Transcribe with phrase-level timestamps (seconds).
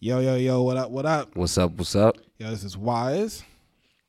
[0.00, 1.36] Yo, yo, yo, what up, what up?
[1.36, 1.72] What's up?
[1.72, 2.16] What's up?
[2.38, 3.42] Yo, this is Wise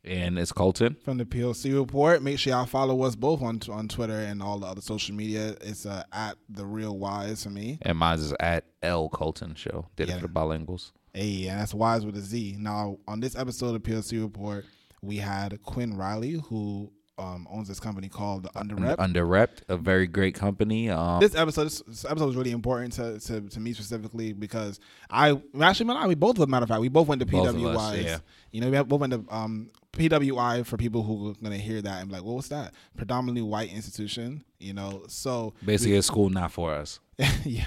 [0.05, 0.95] And it's Colton.
[1.03, 2.21] from the POC Report.
[2.23, 5.55] Make sure y'all follow us both on on Twitter and all the other social media.
[5.61, 7.77] It's uh, at The Real Wise for me.
[7.81, 9.87] And mine is at L Colton Show.
[9.97, 10.15] Did Yeah.
[10.15, 10.91] it for the bilinguals.
[11.13, 12.55] Hey, and that's Wise with a Z.
[12.57, 14.63] Now, on this episode of POC Report,
[15.01, 16.89] we had Kwyn Riley, who
[17.21, 18.95] um, owns this company called The Underrep.
[18.97, 20.89] Under Repped, a very great company.
[20.89, 24.79] Um, this episode, this, this episode was really important to, to, to me specifically because
[25.09, 28.03] I actually, man, I, we both, matter of fact, we both went to us, PWIs.
[28.03, 28.17] yeah.
[28.51, 32.01] You know, we both went to um, PWI for people who are gonna hear that
[32.01, 32.73] and be like, well, what's that?
[32.95, 34.43] Predominantly white institution.
[34.59, 36.99] You know, so basically a school not for us.
[37.45, 37.65] yeah,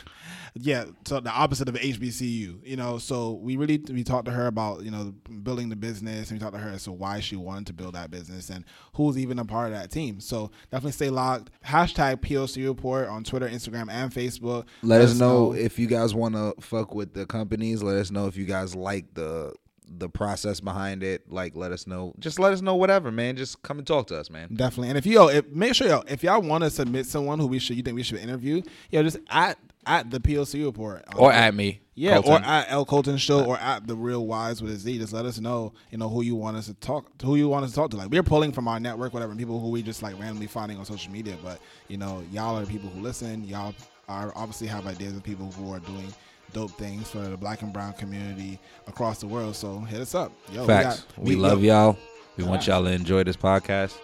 [0.55, 0.85] yeah.
[1.07, 2.99] So the opposite of HBCU, you know.
[2.99, 6.43] So we really we talked to her about you know building the business, and we
[6.43, 8.65] talked to her as to why she wanted to build that business and
[8.95, 10.21] who's even a part of that team.
[10.21, 11.51] So definitely stay locked.
[11.65, 14.67] Hashtag POC report on Twitter, Instagram, and Facebook.
[14.83, 17.83] Let us know if you guys want to fuck with the companies.
[17.83, 19.55] Let us know if you guys like the
[19.87, 21.31] the process behind it.
[21.31, 22.15] Like, let us know.
[22.19, 23.37] Just let us know whatever, man.
[23.37, 24.55] Just come and talk to us, man.
[24.55, 24.89] Definitely.
[24.91, 27.47] And if you yo, if, make sure yo, if y'all want to submit someone who
[27.47, 31.21] we should you think we should interview, yo, just at at the POC report um,
[31.21, 31.81] Or at me.
[31.95, 32.43] Yeah, Colton.
[32.43, 34.99] or at L Colton Show, or at the Real Wise with a Z.
[34.99, 37.65] Just let us know, you know, who you want us to talk, who you want
[37.65, 37.97] us to talk to.
[37.97, 40.85] Like we're pulling from our network, whatever, people who we just like randomly finding on
[40.85, 41.37] social media.
[41.43, 43.45] But you know, y'all are the people who listen.
[43.45, 43.75] Y'all
[44.09, 46.13] are obviously have ideas of people who are doing
[46.55, 49.55] dope things for the Black and Brown community across the world.
[49.57, 50.65] So hit us up, yo.
[50.67, 51.01] Facts.
[51.03, 51.99] got- We, love yo, y'all.
[52.39, 53.95] We want y'all to enjoy this podcast.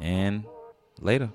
[0.00, 0.44] And
[1.00, 1.30] later.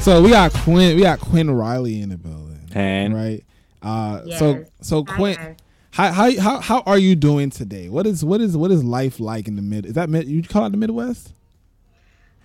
[0.00, 3.44] So we got Kwyn, we got Kwyn Riley in the building, And right?
[3.82, 4.70] Uh, so Yes.
[4.80, 5.56] so Hi, Kwyn.
[5.92, 7.88] How, how how how are you doing today?
[7.88, 9.86] What is what is what is life like in the mid?
[9.86, 10.26] Is that mid?
[10.28, 11.32] You call it the Midwest?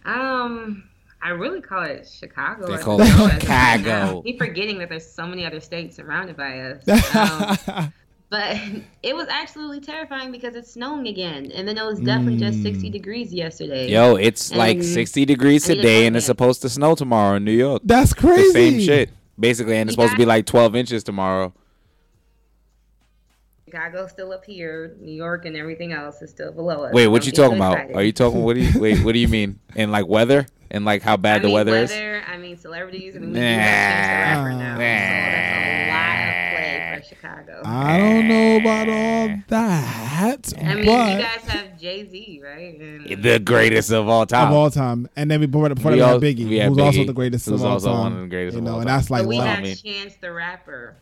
[0.05, 0.83] Um,
[1.23, 2.67] I really call it Chicago.
[2.67, 3.83] They call it know as of right Chicago.
[4.15, 4.21] now.
[4.21, 6.83] Keep forgetting that there's so many other states surrounded by us.
[7.73, 7.93] Um,
[8.29, 8.55] but
[9.03, 12.87] it was absolutely terrifying because it's snowing again, and then it was definitely just 60
[12.87, 12.91] Mm.
[12.93, 13.89] degrees yesterday.
[13.91, 17.35] yo, it's like 60 degrees I need a today and it's supposed to snow tomorrow
[17.35, 17.81] in New York.
[17.83, 18.51] That's The crazy.
[18.53, 19.09] same shit.
[19.37, 21.53] Basically, and it's You supposed to be like 12 inches tomorrow.
[23.71, 24.95] Chicago's still up here.
[24.99, 26.93] New York and everything else is still below us.
[26.93, 27.73] Wait, what Don't you get so talking about?
[27.73, 27.95] excited.
[27.95, 28.43] Are you talking?
[28.43, 29.03] What do you wait?
[29.03, 29.59] What do you mean?
[29.73, 31.89] And like weather and like how I bad the mean, weather, is?
[31.91, 33.15] weather, I mean, celebrities.
[33.15, 34.75] I mean, we do have Chance the Rapper now.
[34.75, 37.61] So that's a lot of play for Chicago.
[37.63, 42.77] I don't know about all that, I mean, but you guys have Jay Z, right?
[42.77, 44.49] And The greatest of all time.
[44.49, 46.67] of all time, and then we before, before We that we had Biggie, we had
[46.69, 47.99] who's also the greatest who's of all also time.
[48.01, 49.47] one of the greatest you of know, all and that's like but we love.
[49.59, 49.81] have.
[49.81, 50.97] Chance the Rapper.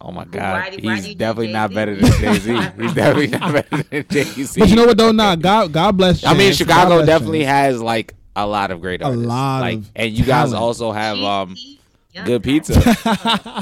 [0.00, 2.52] Oh my god, do- why he's do definitely not better than Jay Z.
[2.80, 4.60] He's definitely not better than Jay Z.
[4.60, 5.12] But you know what though?
[5.12, 6.22] Nah, God, God bless.
[6.22, 6.28] You.
[6.28, 7.74] I mean, Chicago definitely Chance.
[7.74, 9.26] has like a lot of great artists.
[9.26, 9.28] A artists.
[9.28, 11.80] lot like, of and you guys also have um Cheesy,
[12.24, 12.74] good pizza.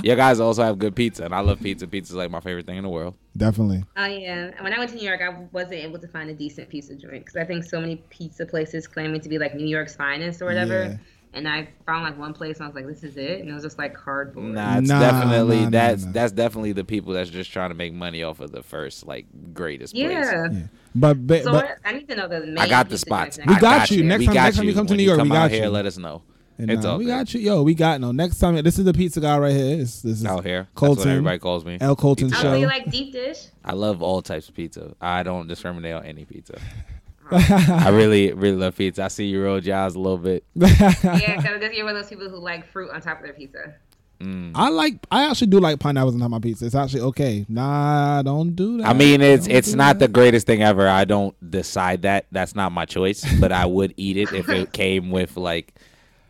[0.02, 1.86] you guys also have good pizza, and I love pizza.
[1.86, 3.14] Pizza's like my favorite thing in the world.
[3.36, 3.84] definitely.
[3.96, 4.50] Oh yeah.
[4.62, 7.24] When I went to New York, I wasn't able to find a decent pizza joint
[7.24, 10.46] because I think so many pizza places claiming to be like New York's finest or
[10.46, 10.84] whatever.
[10.84, 10.96] Yeah.
[11.34, 13.52] And I found like one place and I was like, this is it, and it
[13.52, 14.46] was just like cardboard.
[14.54, 16.12] Nah, it's Nah, definitely nah, nah, that's nah.
[16.12, 19.26] that's definitely the people that's just trying to make money off of the first like
[19.52, 20.04] greatest place.
[20.10, 20.48] Yeah.
[20.50, 20.62] Yeah.
[20.94, 23.38] But but, So but I need to know the main I got the pizza spots.
[23.46, 24.02] We I got you.
[24.04, 25.42] Next We time- got next time you come to When New York, come we out
[25.44, 25.70] got here, you.
[25.70, 26.22] let us know.
[26.56, 27.10] and, it's uh, all we good.
[27.10, 27.40] got you.
[27.40, 28.10] Yo, we got no.
[28.10, 29.76] Next time, this is the pizza guy right here.
[29.76, 30.62] This, this is out here.
[30.62, 30.98] That's Colton.
[31.04, 31.76] what everybody calls me.
[31.80, 32.54] L Colton Oh, show.
[32.54, 33.46] you like deep dish?
[33.64, 34.94] I love all types of pizza.
[35.00, 36.58] I don't discriminate on any pizza.
[37.30, 39.04] I really, really love pizza.
[39.04, 40.44] I see you roll jobs a little bit.
[40.54, 43.74] yeah, because you're one of those people who like fruit on top of their pizza.
[44.20, 44.52] Mm.
[44.54, 44.98] I like.
[45.10, 46.66] I actually do like pineapples on top of my pizza.
[46.66, 47.46] It's actually okay.
[47.48, 48.88] Nah, don't do that.
[48.88, 50.88] I mean, it's Don't it's do not the greatest thing ever.
[50.88, 52.26] I don't decide that.
[52.32, 53.24] That's not my choice.
[53.38, 55.72] But I would eat it if it came with like,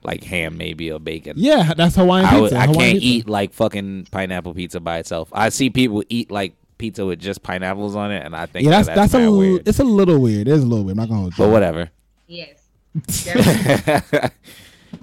[0.03, 1.35] like ham, maybe or bacon.
[1.39, 2.57] Yeah, that's Hawaiian I, pizza.
[2.59, 3.07] I Hawaiian can't pizza.
[3.07, 5.31] eat like fucking pineapple pizza by itself.
[5.33, 8.71] I see people eat like pizza with just pineapples on it, and I think Yeah,
[8.71, 9.69] that's that that's, that's, a mad l- weird.
[9.69, 10.49] it's a little weird.
[10.49, 10.99] It's a little weird.
[10.99, 11.45] I'm not gonna hold you.
[11.45, 11.91] But whatever.
[12.27, 12.63] Yes.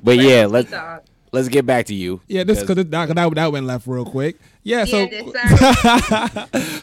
[0.03, 0.73] but yeah, let's
[1.31, 2.21] let's get back to you.
[2.27, 4.37] Yeah, this because that, that that went left real quick.
[4.63, 5.21] Yeah, so Yeah,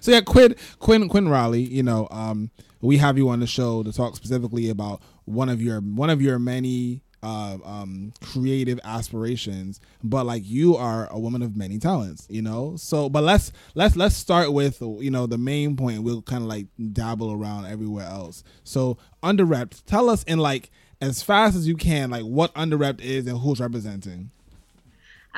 [0.01, 1.63] so yeah, Kwyn Kwyn Kwyn Riley.
[1.63, 2.51] You know, um,
[2.81, 6.21] we have you on the show to talk specifically about one of your one of
[6.23, 12.27] your many uh, um, creative aspirations, but like you are a woman of many talents,
[12.29, 12.77] you know.
[12.77, 16.03] So, but let's let's let's start with you know the main point.
[16.03, 18.43] We'll kind of like dabble around everywhere else.
[18.65, 19.85] So, underrepped.
[19.87, 20.71] Tell us in like
[21.01, 24.31] as fast as you can, like what underrepped is and who's representing.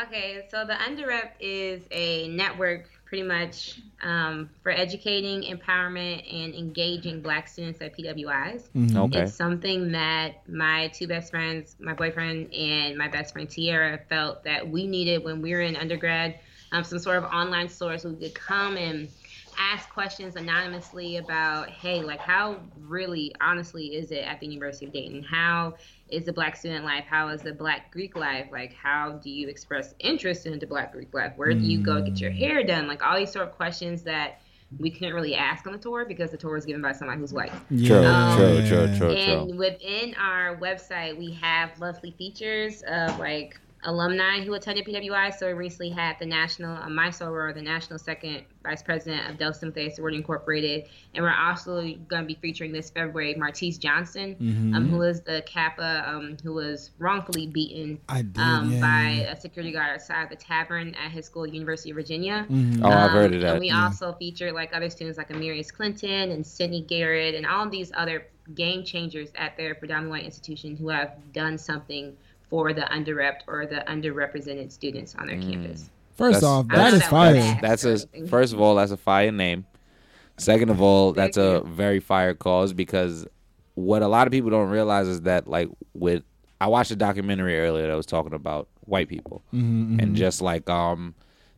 [0.02, 7.20] Okay, so the Underrep is a network pretty much um, for educating, empowerment, and engaging
[7.20, 8.64] Black students at PWIs.
[8.74, 8.96] Mm-hmm.
[8.96, 9.22] Okay.
[9.22, 14.42] It's something that my two best friends, my boyfriend and my best friend Tiara, felt
[14.44, 16.40] that we needed when we were in undergrad.
[16.72, 19.08] Um, some sort of online source where we could come and
[19.56, 24.92] ask questions anonymously about, hey, like how really, honestly, is it at the University of
[24.92, 25.22] Dayton?
[25.22, 25.74] How
[26.08, 27.04] is the Black student life?
[27.08, 28.46] How is the Black Greek life?
[28.52, 31.32] Like, how do you express interest into Black Greek life?
[31.36, 32.86] Where do you go get your hair done?
[32.86, 34.40] Like all these sort of questions that
[34.78, 37.32] we couldn't really ask on the tour because the tour was given by somebody who's
[37.32, 37.52] white.
[37.68, 39.10] True, Um, true, true, true, true.
[39.14, 45.34] And within our website, we have lovely features of like alumni who attended PWI.
[45.34, 49.38] So we recently had the national, uh, my soror, the national second vice president of
[49.38, 50.84] Delta Sigma Theta Sorority Incorporated,
[51.14, 54.74] and we're also going to be featuring this February Martese Johnson, Mm-hmm.
[54.74, 59.32] um, who is the Kappa um, who was wrongfully beaten did, um, yeah, by yeah,
[59.32, 62.46] a security guard outside the tavern at his school, University of Virginia.
[62.50, 62.80] Mhm.
[62.82, 63.50] Oh, I've heard of Um, that.
[63.52, 63.84] And we Yeah.
[63.84, 67.92] also featured like other students like Amirius Clinton and Sydney Garrett and all of these
[67.94, 72.16] other game changers at their predominantly white institution who have done something
[72.50, 75.50] for the underrepresented or the underrepresented students on their Mm.
[75.52, 75.90] campus.
[76.16, 77.34] First That's- off, I that love is that fire.
[77.36, 77.58] one.
[77.60, 77.98] That's a
[78.28, 79.66] first of all, that's a fire name.
[80.36, 83.26] Second of all, that's a very fire cause because
[83.74, 86.22] what a lot of people don't realize is that like with
[86.60, 90.68] I watched a documentary earlier that was talking about white people Mm-hmm, and just like
[90.70, 91.14] um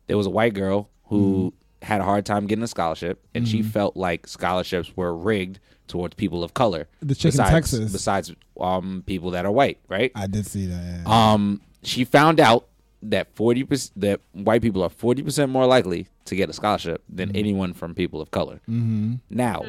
[0.07, 1.53] there was a white girl who
[1.83, 6.15] had a hard time getting a scholarship and she felt like scholarships were rigged towards
[6.15, 6.87] people of color.
[7.01, 7.91] The chick in besides, Texas.
[7.91, 10.11] besides um people that are white, right?
[10.15, 11.03] I did see that.
[11.05, 11.33] Yeah.
[11.33, 12.67] Um, she found out
[13.03, 17.03] that forty percent that white people are forty percent more likely to get a scholarship
[17.07, 18.55] than anyone from people of color.
[18.69, 19.15] mm-hmm.
[19.29, 19.63] Now,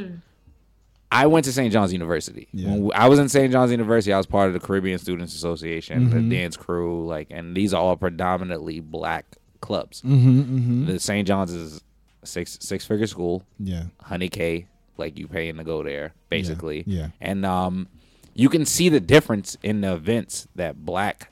[1.10, 1.72] I went to St.
[1.72, 2.48] John's University.
[2.52, 2.74] Yeah.
[2.74, 3.50] When I was in St.
[3.52, 6.12] John's University, I was part of the Caribbean Students Association, Mhm.
[6.28, 9.24] the dance crew, like, and these are all predominantly black
[9.60, 10.02] clubs.
[10.02, 10.86] Mm-hmm, mm-hmm.
[10.86, 11.26] The St.
[11.26, 11.82] John's is
[12.24, 13.84] six six figure school, Yeah.
[14.02, 14.66] honey K,
[14.98, 16.84] like you paying to go there, basically.
[16.86, 17.08] Yeah.
[17.20, 17.88] And um,
[18.34, 21.30] you can see the difference in the events that black,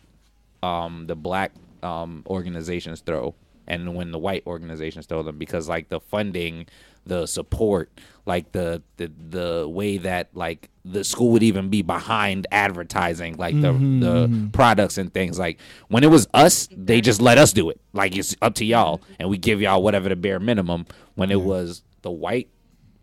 [0.62, 1.52] um, the black
[1.82, 3.34] um organizations throw,
[3.66, 6.66] and when the white organizations throw them, because like the funding,
[7.04, 7.90] the support,
[8.24, 13.60] like the the the way that like the school would even be behind advertising, like
[13.60, 15.38] the the products and things.
[15.38, 15.58] Like
[15.88, 17.80] when it was us, they just let us do it.
[17.92, 20.86] Like it's up to y'all, and we give y'all whatever the bare minimum.
[21.14, 22.48] When it was the white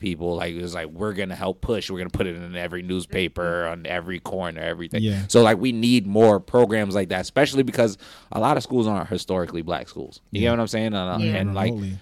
[0.03, 1.89] people like it was like we're gonna help push.
[1.89, 5.01] We're gonna put it in every newspaper on every corner everything.
[5.01, 5.23] Yeah.
[5.29, 7.97] so like we need more programs like that especially because
[8.31, 10.19] a lot of schools aren't historically black schools.
[10.31, 10.87] You get what i'm saying?
[10.87, 11.35] And, uh, Yeah.
[11.37, 11.97] and like Remotely.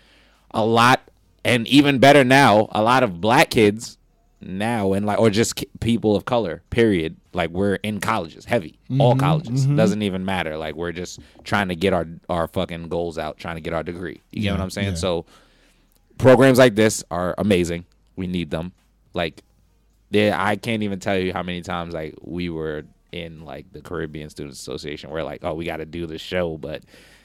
[0.52, 1.02] a lot
[1.46, 3.98] and even better now a lot of black kids
[4.44, 9.16] now and like or just people of color period like we're in colleges heavy all
[9.16, 9.68] colleges.
[9.68, 10.58] Doesn't even matter.
[10.58, 13.84] Like we're just trying to get our our fucking goals out trying to get our
[13.84, 14.22] degree.
[14.32, 14.90] You get what i'm saying?
[14.90, 15.06] Yeah.
[15.06, 15.26] so
[16.18, 17.86] programs like this are amazing
[18.22, 18.72] we need them.
[19.14, 19.44] Like
[20.14, 22.84] yeah i can't even tell you how many times like we were
[23.14, 26.58] in like the caribbean students association where like oh we got to do this show
[26.58, 26.84] but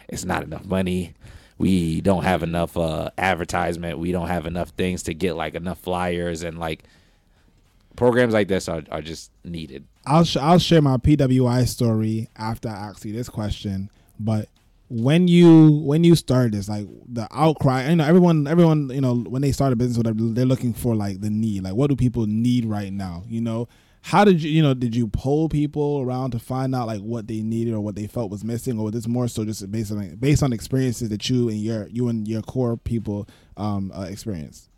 [0.08, 1.14] it's not enough money.
[1.58, 3.98] We don't have enough uh advertisement.
[3.98, 6.84] We don't have enough things to get like enough flyers and like
[7.96, 9.84] programs like this are, are just needed.
[10.04, 13.90] I'll sh- I'll share my PWI story after I ask you this question.
[14.20, 14.48] But
[14.88, 19.16] when you when you started this, like the outcry, you know, everyone everyone you know
[19.16, 21.96] when they start a business, whatever, they're looking for like the need, like what do
[21.96, 23.24] people need right now?
[23.26, 23.68] You know,
[24.02, 27.26] how did you you know did you poll people around to find out like what
[27.26, 29.90] they needed or what they felt was missing, or was this more so just based
[29.90, 33.26] on based on experiences that you and your you and your core people
[33.56, 34.68] um uh, experienced?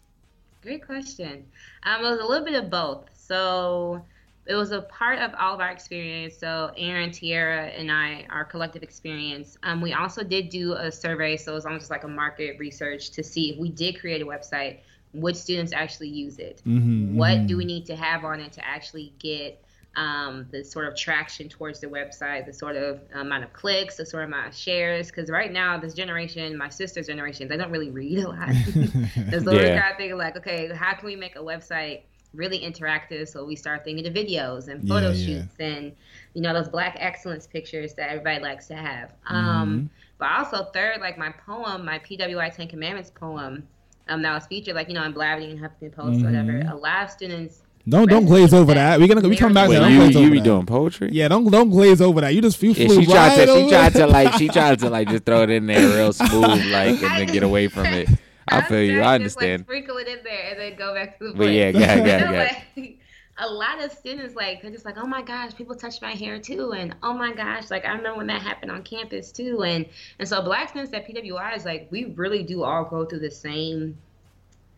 [0.62, 1.44] Great question.
[1.82, 3.04] Um, it was a little bit of both.
[3.14, 4.04] So
[4.48, 6.36] it was a part of all of our experience.
[6.38, 9.58] So Aaron, Tierra, and I, our collective experience.
[9.62, 13.10] Um, we also did do a survey, so it was almost like a market research
[13.10, 14.78] to see if we did create a website,
[15.12, 16.62] would students actually use it?
[16.66, 19.62] Mm-hmm, What do we need to have on it to actually get
[19.96, 24.06] um, the sort of traction towards the website, the sort of amount of clicks, the
[24.06, 25.08] sort of amount of shares?
[25.08, 28.48] Because right now, this generation, my sister's generation, they don't really read a lot.
[28.64, 29.90] so Yeah.
[29.90, 32.02] of thinking like, okay, how can we make a website
[32.38, 33.28] really interactive?
[33.28, 35.40] So we start thinking of videos and photo Yeah, yeah.
[35.42, 35.92] shoots and
[36.34, 39.10] you know those black excellence pictures that everybody likes to have.
[39.26, 39.34] Mm-hmm.
[39.36, 43.66] Um, but also third, like my poem, my PWI Ten Commandments poem.
[44.10, 46.52] Um, that was featured like you know in Blavity and Huffington Post, whatever.
[46.52, 46.70] Mm-hmm.
[46.70, 48.98] A lot of students Don't don't glaze over that.
[48.98, 49.68] We're gonna we come back.
[49.68, 49.90] Wait, to that.
[49.90, 50.44] you, Don't glaze you over be that.
[50.44, 52.34] doing poetry Yeah, don't don't glaze over that.
[52.34, 53.54] You just you Yeah, flew she tried right to.
[53.64, 54.32] She tried to like.
[54.34, 57.42] She tried to like just throw it in there real smooth, like, and then get
[57.42, 58.08] away from it.
[58.50, 59.02] I feel you.
[59.02, 59.62] I Just, like, understand.
[59.62, 61.52] sprinkle it in there and then go back to the But point.
[61.52, 61.96] yeah, yeah, yeah.
[61.96, 62.62] go ahead, go ahead.
[62.76, 62.98] Like,
[63.40, 66.38] a lot of students like they're just like, oh my gosh, people touch my hair
[66.40, 69.86] too, and oh my gosh, like I remember when that happened on campus too, and
[70.18, 73.30] and so black students at PWI is like we really do all go through the
[73.30, 73.96] same,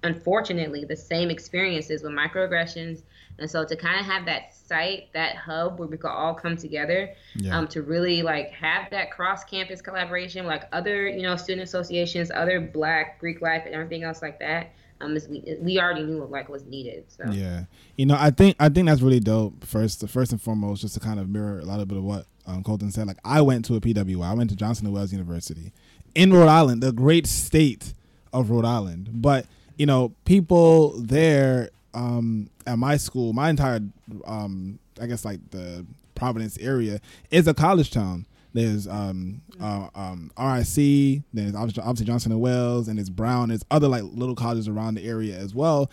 [0.03, 3.03] unfortunately, the same experiences with microaggressions,
[3.41, 6.57] and so to kind of have that site, that hub where we could all come
[6.57, 7.59] together, Yeah.
[7.59, 12.31] um, to really like have that cross campus collaboration, like other you know student associations,
[12.31, 14.71] other Black Greek life, and everything else like that.
[15.03, 17.05] Um, is we we already knew like was needed.
[17.09, 17.25] So.
[17.31, 17.65] Yeah,
[17.97, 19.65] you know, I think I think that's really dope.
[19.65, 22.63] First, first and foremost, just to kind of mirror a little bit of what um,
[22.63, 23.07] Colton said.
[23.07, 24.23] Like, I went to a PWI.
[24.31, 25.73] I went to Johnson and Wales University
[26.15, 27.95] in Rhode Island, the great state
[28.33, 29.09] of Rhode Island.
[29.11, 29.47] But
[29.79, 33.81] you know, people there um, at my school, my entire,
[34.25, 38.27] um, I guess, like the Providence area is a college town.
[38.53, 43.49] There's um, uh, um, RIC, there's obviously Johnson and Wales, and there's Brown.
[43.49, 45.91] There's other like little colleges around the area as well.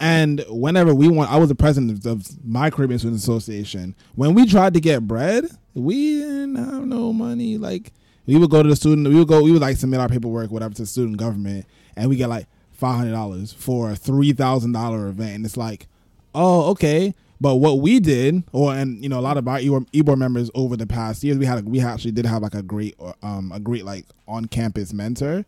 [0.00, 3.94] And whenever we want, I was the president of my Caribbean Students Association.
[4.14, 7.58] When we tried to get bread, we didn't have no money.
[7.58, 7.92] Like
[8.26, 10.50] we would go to the student, we would go, we would like submit our paperwork,
[10.50, 12.46] whatever, to the student government, and we get like
[12.78, 15.86] five hundred dollars for a three thousand dollar event, and it's like,
[16.34, 17.14] oh, okay.
[17.40, 20.76] But what we did, or and you know, a lot of our E-board, members over
[20.76, 23.84] the past years, we had we actually did have like a great, um, a great
[23.84, 25.44] like on campus mentor.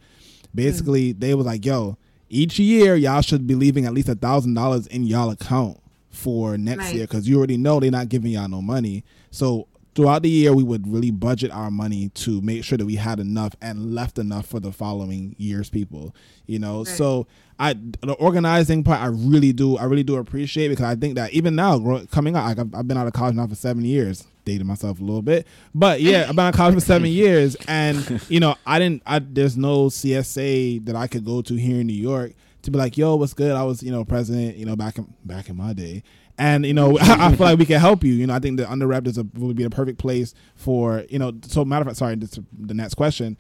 [0.54, 1.96] Basically, they was like, yo,
[2.28, 5.78] each year y'all should be leaving at least a thousand dollars in y'all account
[6.10, 6.94] for next Right.
[6.96, 9.04] year because you already know they're not giving y'all no money.
[9.30, 12.96] So throughout the year, we would really budget our money to make sure that we
[12.96, 16.14] had enough and left enough for the following year's people.
[16.46, 16.86] You know, Right.
[16.88, 17.26] so
[17.58, 21.32] I the organizing part I really do I really do appreciate because I think that
[21.32, 21.78] even now
[22.10, 24.98] coming out like I've, I've been out of college now for seven years dated myself
[24.98, 28.40] a little bit but yeah I've been out of college for seven years and you
[28.40, 31.92] know I didn't I there's no CSA that I could go to here in New
[31.92, 32.32] York
[32.62, 35.12] to be like yo what's good I was you know president you know back in
[35.26, 36.02] back in my day
[36.40, 38.64] and you know I feel like we can help you you know I think the
[38.64, 41.98] underrep is a would be the perfect place for you know so matter of fact
[41.98, 43.36] sorry the next question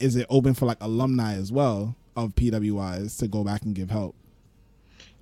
[0.00, 3.90] is it open for like alumni as well of PWIs to go back and give
[3.90, 4.14] help?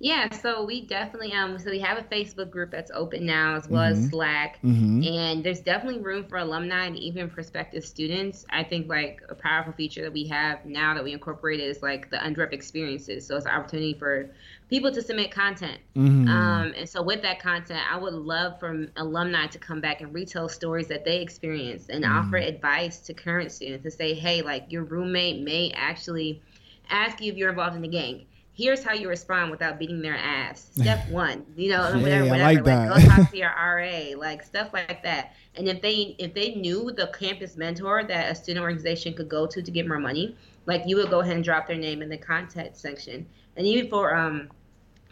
[0.03, 3.69] Yeah, so we definitely um so we have a Facebook group that's open now as
[3.69, 3.91] well Mhm.
[3.91, 4.57] as Slack.
[4.63, 5.03] Mm-hmm.
[5.03, 8.43] And there's definitely room for alumni and even prospective students.
[8.49, 12.09] I think like a powerful feature that we have now that we incorporated is like
[12.09, 13.27] the UNDREP experiences.
[13.27, 14.31] So it's an opportunity for
[14.71, 15.77] people to submit content.
[15.95, 16.27] Mm-hmm.
[16.29, 20.11] Um, and so with that content, I would love for alumni to come back and
[20.11, 24.71] retell stories that they experienced and offer advice to current students to say, hey, like
[24.71, 26.41] your roommate may actually
[26.89, 28.25] ask you if you're involved in the gang.
[28.53, 30.69] Here's how you respond without beating their ass.
[30.75, 32.43] Step one, you know, Hey, whatever, whatever.
[32.43, 32.89] like Like, that.
[32.89, 35.33] go talk to your RA, like stuff like that.
[35.55, 39.45] And if they if they knew the campus mentor that a student organization could go
[39.47, 42.09] to to get more money, like you would go ahead and drop their name in
[42.09, 43.25] the contact section.
[43.57, 44.49] And even for um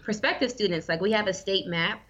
[0.03, 2.01] prospective students, like we have a state map.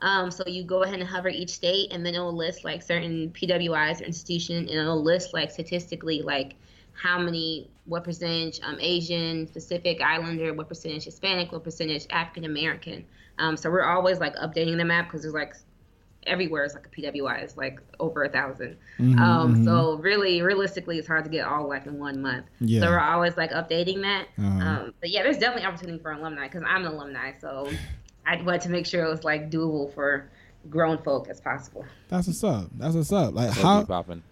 [0.00, 3.30] Um, so you go ahead and hover each state, and then it'll list like certain
[3.30, 6.54] PWIs or institution, and it'll list like statistically like
[7.00, 13.04] how many, what percentage um, Asian, Pacific Islander, what percentage Hispanic, what percentage African American.
[13.38, 15.54] Um, so we're always like updating the map because there's like
[16.26, 19.64] everywhere is like a PWI is like over a 1000 Mhm, Um, mhm.
[19.64, 22.46] so really, realistically, it's hard to get all like in one month.
[22.60, 22.80] Yeah.
[22.80, 24.26] So we're always like updating that.
[24.38, 24.66] Uh-huh.
[24.68, 27.70] Um, but yeah, there's definitely opportunity for alumni because I'm an alumni, so
[28.26, 30.28] I wanted to make sure it was like doable for
[30.70, 31.84] grown folk as possible.
[32.08, 32.70] That's what's up.
[32.76, 33.34] That's what's up.
[33.34, 33.80] Like So how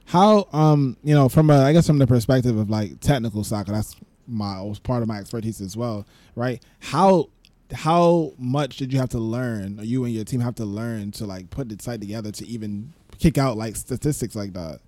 [0.06, 3.72] how um you know from a I guess from the perspective of like technical soccer
[3.72, 7.28] that's my was part of my expertise as well right how
[7.72, 11.10] how much did you have to learn or you and your team have to learn
[11.10, 14.80] to like put the site together to even kick out like statistics like that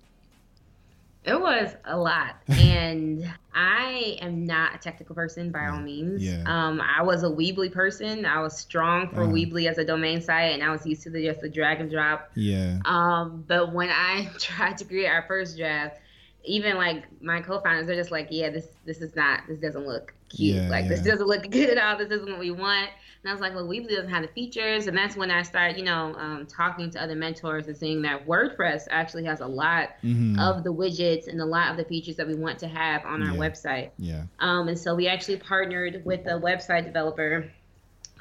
[1.27, 6.23] It was a lot, and I am not a technical person by all means.
[6.23, 6.43] Yeah.
[6.45, 8.25] Um, I was a Weebly person.
[8.25, 9.31] I was strong for Uh-huh.
[9.33, 11.91] Weebly as a domain site, and I was used to the, just the drag and
[11.91, 12.31] drop.
[12.35, 15.97] yeah Um, but when I tried to create our first draft,
[16.45, 19.41] even like my co-founders, they're just like, "Yeah, this this is not.
[19.49, 20.55] This doesn't look cute.
[20.55, 21.97] Yeah, like this doesn't look good at all.
[21.97, 22.89] This isn't what we want."
[23.27, 25.77] And I was like, "Well, Weebly doesn't have the features." And that's when I started,
[25.77, 29.89] you know, um, talking to other mentors and seeing that WordPress actually has a lot
[30.01, 30.39] Mhm.
[30.39, 33.21] of the widgets and a lot of the features that we want to have on
[33.21, 33.39] our Yeah.
[33.49, 33.89] website.
[33.97, 37.51] yeah Um, and so we actually partnered with a website developer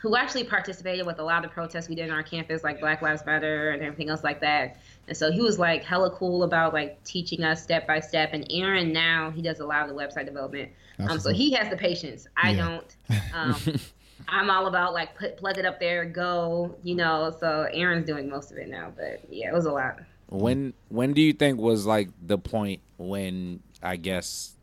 [0.00, 2.80] who actually participated with a lot of the protests we did on our campus, like
[2.80, 4.76] Black Lives Matter and everything else like that.
[5.06, 8.30] And so he was like hella cool about like teaching us step by step.
[8.32, 10.72] And Aaron now he does a lot of the website development.
[10.98, 12.26] Um, so he has the patience.
[12.36, 12.64] I Yeah.
[12.66, 12.96] don't.
[13.32, 13.54] Um,
[14.28, 17.34] I'm all about like put plug it up there, go, you know.
[17.38, 18.92] So Aaron's doing most of it now.
[18.96, 20.00] But yeah, it was a lot.
[20.28, 24.56] When when do you think was like the point when I guess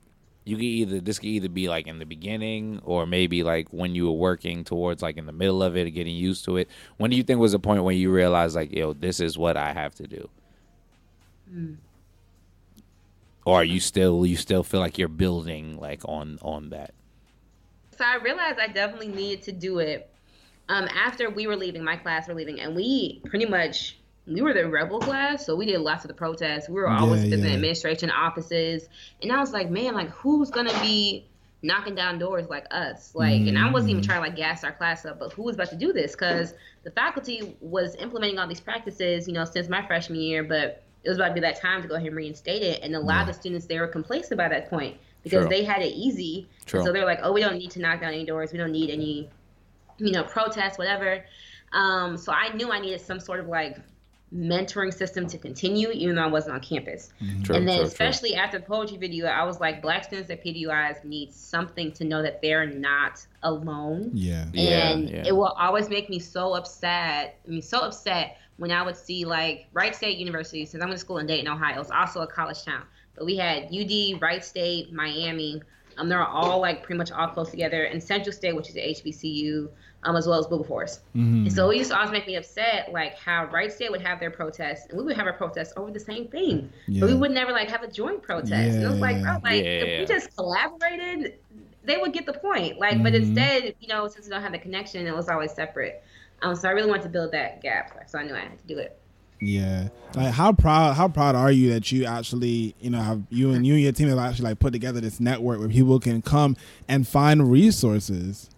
[0.46, 3.96] you can either this could either be like in the beginning or maybe like when
[3.96, 6.70] you were working towards like in the middle of it, getting used to it.
[6.98, 9.56] When do you think was the point when you realized like, yo, this is what
[9.56, 10.30] I have to do?
[11.50, 11.74] Hmm.
[13.46, 16.94] Or are you still you still feel like you're building like on on that?
[17.98, 20.10] So I realized I definitely needed to do it.
[20.70, 24.54] Um, after we were leaving, my class were leaving, and we pretty much we were
[24.54, 26.70] the rebel class, so we did lots of the protests.
[26.70, 27.56] We were always Yeah, visiting yeah.
[27.56, 28.88] administration offices,
[29.22, 31.30] and I was like, man, like who's gonna be
[31.62, 33.14] knocking down doors like us?
[33.16, 33.92] Like, and I wasn't Mm.
[33.96, 36.14] even trying to like gas our class up, but who was about to do this?
[36.14, 40.84] Because the faculty was implementing all these practices, you know, since my freshman year, but
[41.04, 43.00] it was about to be that time to go ahead and reinstate it, and a
[43.00, 45.50] lot of the students they were complacent by that point because True.
[45.50, 46.48] they had it easy.
[46.66, 46.84] True.
[46.84, 48.52] So they're like, oh, we don't need to knock down any doors.
[48.52, 49.30] We don't need any,
[49.98, 51.24] you know, protests, whatever.
[51.72, 53.78] Um, so I knew I needed some sort of like
[54.36, 57.14] mentoring system to continue, even though I wasn't on campus.
[57.44, 57.88] True, and then, true, true.
[57.88, 62.04] especially after the poetry video, I was like, black students at PWIs need something to
[62.04, 64.12] know that they're not alone.
[64.14, 64.46] Yeah.
[64.54, 65.24] Yeah, and yeah.
[65.28, 67.40] it will always make me so upset.
[67.46, 70.98] I mean, so upset when I would see like Wright State University, since I went
[70.98, 71.80] to school in Dayton, Ohio.
[71.80, 72.84] It's also a college town,
[73.16, 75.62] but we had UD, Wright State, Miami.
[75.98, 78.80] Um, they're all like pretty much all close together, and Central State, which is a
[78.96, 79.70] HBCU,
[80.04, 81.02] um, as well as Wilberforce.
[81.16, 81.44] Mm-hmm.
[81.46, 84.20] And so it used to always make me upset, like how Wright State would have
[84.20, 87.32] their protests, and we would have our protests over the same thing, but we would
[87.32, 88.52] never like have a joint protest.
[88.52, 88.74] Yeah.
[88.74, 89.70] And it was like, bro, like Yeah.
[89.70, 91.36] if we just collaborated,
[91.84, 92.80] they would get the point.
[92.80, 93.18] Like, but Mhm.
[93.18, 96.02] instead, you know, since we don't have the connection, it was always separate.
[96.42, 98.68] Um, so I really wanted to build that gap, so I knew I had to
[98.68, 98.98] do it.
[99.46, 99.90] Yeah.
[100.16, 103.66] Like how proud how proud are you that you actually, you know, have you and
[103.66, 106.56] you and your team have actually like put together this network where people can come
[106.88, 108.50] and find resources.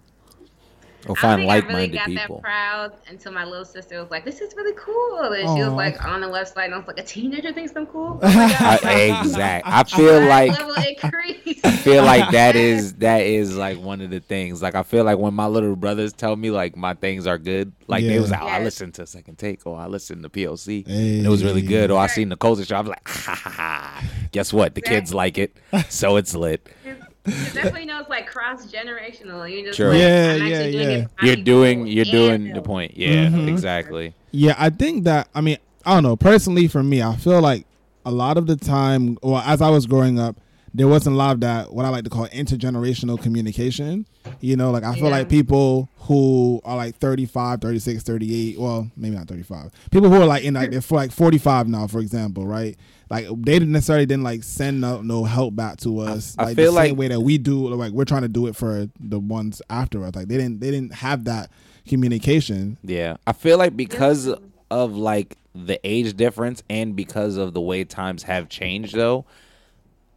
[1.08, 2.36] Or I find don't think I really like-minded got people.
[2.38, 5.74] that proud until my little sister was like, "This is really cool," and she was
[5.74, 8.80] like on the website, and I was like, "A teenager thinks I'm cool." Oh my
[8.84, 9.26] I, God.
[9.26, 9.68] exact.
[9.68, 11.60] I feel like level increase.
[11.64, 14.62] I feel like that is that is like one of the things.
[14.62, 17.72] Like I feel like when my little brothers tell me like my things are good,
[17.88, 18.64] like they was like, oh, I Yes.
[18.66, 21.18] listened to Second Take or I listened to POC Hey.
[21.18, 21.92] and it was really good.
[21.92, 22.78] Or I seen the culture show.
[22.78, 24.04] I was like, ha ha ha.
[24.32, 24.74] Guess what?
[24.76, 25.56] The kids like it,
[25.90, 26.68] so it's lit.
[26.84, 29.50] That's when you know it's like cross generational.
[29.52, 29.90] You're just Sure.
[29.90, 30.90] like, Yeah, I'm yeah, doing yeah.
[30.98, 32.96] it You're doing you're doing the point.
[32.96, 33.48] Yeah, Mhm.
[33.50, 34.14] exactly.
[34.32, 37.66] Yeah, I think that I mean, I don't know, personally for me, I feel like
[38.06, 40.36] a lot of the time well, as I was growing up,
[40.76, 44.06] there wasn't a lot of that what I like to call intergenerational communication.
[44.42, 45.10] You know, like I feel Yeah.
[45.12, 49.72] like people who are like 35, 36, 38, well, maybe not 35.
[49.92, 52.76] People who are like in like they're for like 45 now, for example, right?
[53.10, 56.56] Like they didn't necessarily didn't like send no, no help back to us I like
[56.56, 58.90] feel the same like- way that we do like we're trying to do it for
[59.00, 60.16] the ones after us.
[60.16, 61.50] Like they didn't they didn't have that
[61.88, 62.78] communication.
[62.84, 64.30] Yeah, I feel like because
[64.72, 69.26] of like the age difference and because of the way times have changed, though,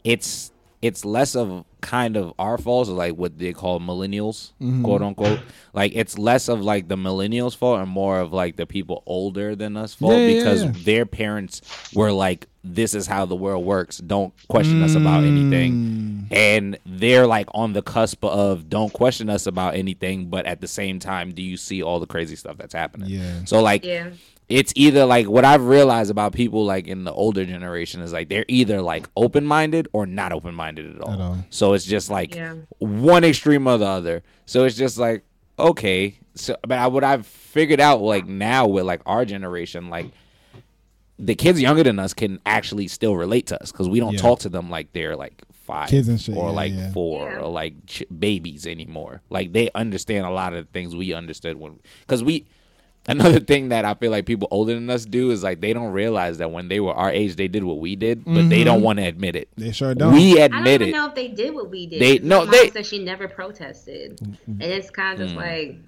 [0.04, 4.84] it's it's less of kind of our fault, or like what they call millennials, Mm-hmm.
[4.84, 5.40] quote unquote.
[5.72, 9.56] Like it's less of like the millennials' fault and more of like the people older
[9.56, 10.72] than us fault Yeah, yeah, because yeah.
[10.84, 11.62] their parents
[11.94, 13.98] were like, "This is how the world works.
[13.98, 15.26] Don't question us about Mm.
[15.26, 20.60] anything." and they're like on the cusp of don't question us about anything but at
[20.60, 23.46] the same time do you see all the crazy stuff that's happening Yeah.
[23.46, 24.10] so like Yeah.
[24.48, 28.28] It's either like what i've realized about people like in the older generation is like
[28.28, 31.38] they're either like open-minded or not open-minded at all, At all.
[31.50, 32.54] so it's just like Yeah.
[32.78, 35.22] one extreme or the other so it's just like
[35.58, 40.06] okay so but I, what i've figured out like now with like our generation like
[41.18, 44.20] the kids younger than us can actually still relate to us because we don't Yeah.
[44.20, 46.92] talk to them like they're like five Kids and shit, or yeah, like yeah.
[46.92, 47.38] four Yeah.
[47.40, 49.20] or like ch- babies anymore.
[49.28, 52.46] Like they understand a lot of the things we understood when because we.
[53.08, 55.92] Another thing that I feel like people older than us do is like they don't
[55.92, 58.82] realize that when they were our age they did what we did, but they don't
[58.82, 59.48] want to admit it.
[59.56, 60.12] They sure don't.
[60.12, 60.92] We admit I don't admit even it.
[60.98, 62.00] know if they did what we did.
[62.00, 65.78] They- 'cause no, my they- said she never protested, and it's kind of just like.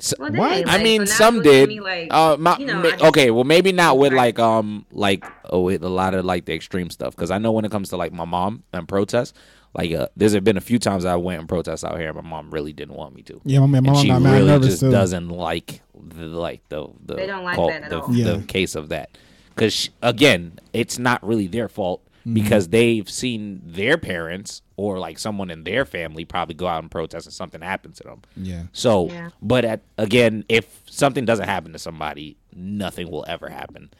[0.00, 0.50] So- Well, What?
[0.50, 1.68] dang, I mean, so some it's looking at did.
[1.70, 4.18] me Like, uh, my, you know, ma- just- okay, well, maybe not with Right.
[4.18, 7.50] like um like oh with a lot of like the extreme stuff because I know
[7.50, 9.32] when it comes to like my mom and protests,
[9.74, 12.22] like uh, there's been a few times I went and protest out here, and my
[12.22, 13.40] mom really didn't want me to.
[13.44, 14.90] Yeah, my man, my and mom she got mad really nervous just too.
[14.90, 18.08] doesn't like the like the the They don't like cult- that at the, all.
[18.08, 19.16] the case of that
[19.54, 22.34] because again, it's not really their fault Mm-hmm.
[22.34, 26.90] because they've seen their parents or like someone in their family probably go out and
[26.90, 28.22] protest and something happens to them.
[28.36, 28.64] Yeah.
[28.72, 29.30] So, Yeah.
[29.40, 33.90] but at, again, if something doesn't happen to somebody, nothing will ever happen.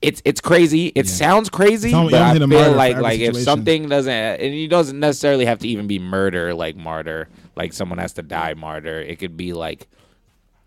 [0.00, 0.86] It's it's crazy.
[0.94, 1.12] It Yeah.
[1.12, 3.36] sounds crazy, It's but I don't need a martyr feel for like every like if
[3.38, 7.98] something doesn't, and it doesn't necessarily have to even be murder, like martyr, like someone
[7.98, 9.00] has to die martyr.
[9.00, 9.88] It could be like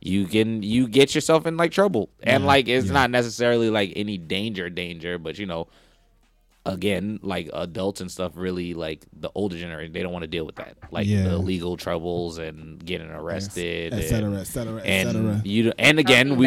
[0.02, 2.94] you can you get yourself in like trouble, and Yeah, like it's yeah.
[2.94, 5.68] not necessarily like any danger danger, but you know.
[6.64, 10.46] again, like adults and stuff, really like the older generation, they don't want to deal
[10.46, 11.24] with that, like Yeah.
[11.24, 15.42] the legal troubles and getting arrested, et cetera, and, et cetera, et and cetera.
[15.44, 16.46] you and again Talking we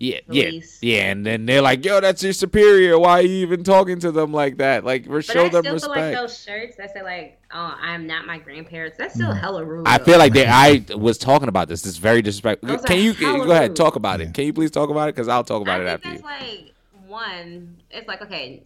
[0.00, 2.98] back to yeah yeah yeah, and then they're like, yo, that's your superior.
[2.98, 4.84] Why are you even talking to them like that?
[4.84, 7.74] Like, we're But show I them still feel like those shirts that say like, "Oh,
[7.80, 9.40] I'm not my grandparents." That's still mm.
[9.40, 9.88] hella rude.
[9.88, 11.82] I feel like they, I was talking about this.
[11.82, 12.68] This is very disrespectful.
[12.68, 13.76] Those Can you hella go ahead rude.
[13.76, 14.34] talk about it?
[14.34, 15.14] Can you please talk about it?
[15.14, 16.48] Because I'll talk about I it think after that's you.
[16.48, 16.74] like
[17.06, 17.76] one.
[17.90, 18.62] It's like okay,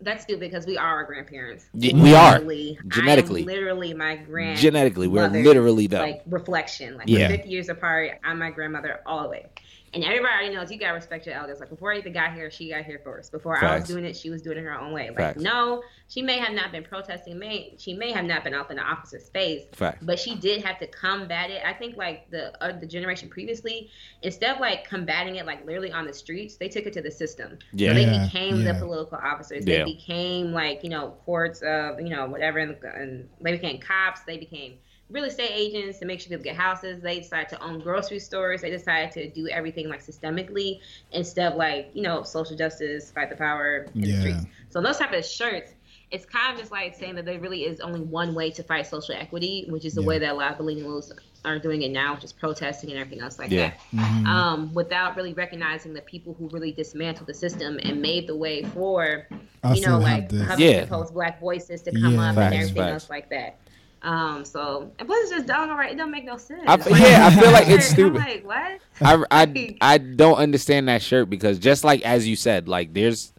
[0.00, 1.66] that's stupid because we are our grandparents.
[1.74, 2.32] Yeah, we are.
[2.34, 3.44] Literally, I am Genetically.
[3.44, 4.58] literally my grand.
[4.58, 6.02] Genetically, we're literally them.
[6.02, 6.96] Like reflection.
[6.96, 7.28] Like Yeah.
[7.28, 8.18] we're 50 years apart.
[8.24, 9.46] I'm my grandmother all the way.
[9.92, 11.58] And everybody already knows you gotta respect your elders.
[11.58, 13.32] Like before I even got here, she got here first.
[13.32, 15.08] Before I was doing it, she was doing it her own way.
[15.08, 15.42] Like Facts.
[15.42, 17.38] no, she may have not been protesting.
[17.40, 20.06] May she may have not been out in the officer's face, Fact.
[20.06, 21.62] But she did have to combat it.
[21.66, 23.90] I think like the uh, the generation previously,
[24.22, 27.10] instead of like combating it like literally on the streets, they took it to the
[27.10, 27.58] system.
[27.72, 27.88] Yeah.
[27.90, 28.72] So they Yeah, became yeah.
[28.72, 29.66] the political officers.
[29.66, 29.78] Yeah.
[29.78, 34.20] They became like you know courts of you know whatever, and, and they became cops.
[34.22, 34.74] They became
[35.10, 37.02] real estate agents to make sure people get houses.
[37.02, 38.62] They decide to own grocery stores.
[38.62, 40.80] They decide to do everything like systemically
[41.12, 44.14] instead of like you know social justice, fight the power in Yeah.
[44.14, 44.44] the streets.
[44.70, 45.72] So those type of shirts.
[46.12, 48.84] It's kind of just like saying that there really is only one way to fight
[48.88, 50.08] social equity, which is the Yeah.
[50.08, 51.12] way that a lot of millennials
[51.44, 53.68] are doing it now, which is protesting and everything else like Yeah.
[53.70, 54.26] that Mhm.
[54.26, 58.64] um, without really recognizing the people who really dismantled the system and made the way
[58.64, 59.28] for,
[59.62, 60.42] Us you know, to have like this.
[60.48, 60.86] Huffington Yeah.
[60.86, 62.30] Post Black voices to come Yeah.
[62.30, 62.92] up Facts, and everything facts.
[62.92, 63.56] else like that.
[64.02, 65.92] Um, so and plus it's just dumb, right?
[65.92, 66.62] It don't make no sense.
[66.66, 68.18] I f- yeah, I feel like it's I'm stupid.
[68.18, 68.80] like, what?
[69.02, 73.32] I, I, I don't understand that shirt because just like as you said, like there's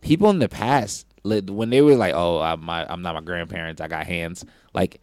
[0.00, 3.20] people in the past li- when they were like, "Oh, I'm my I'm not my
[3.20, 3.80] grandparents.
[3.82, 5.00] I got hands." Like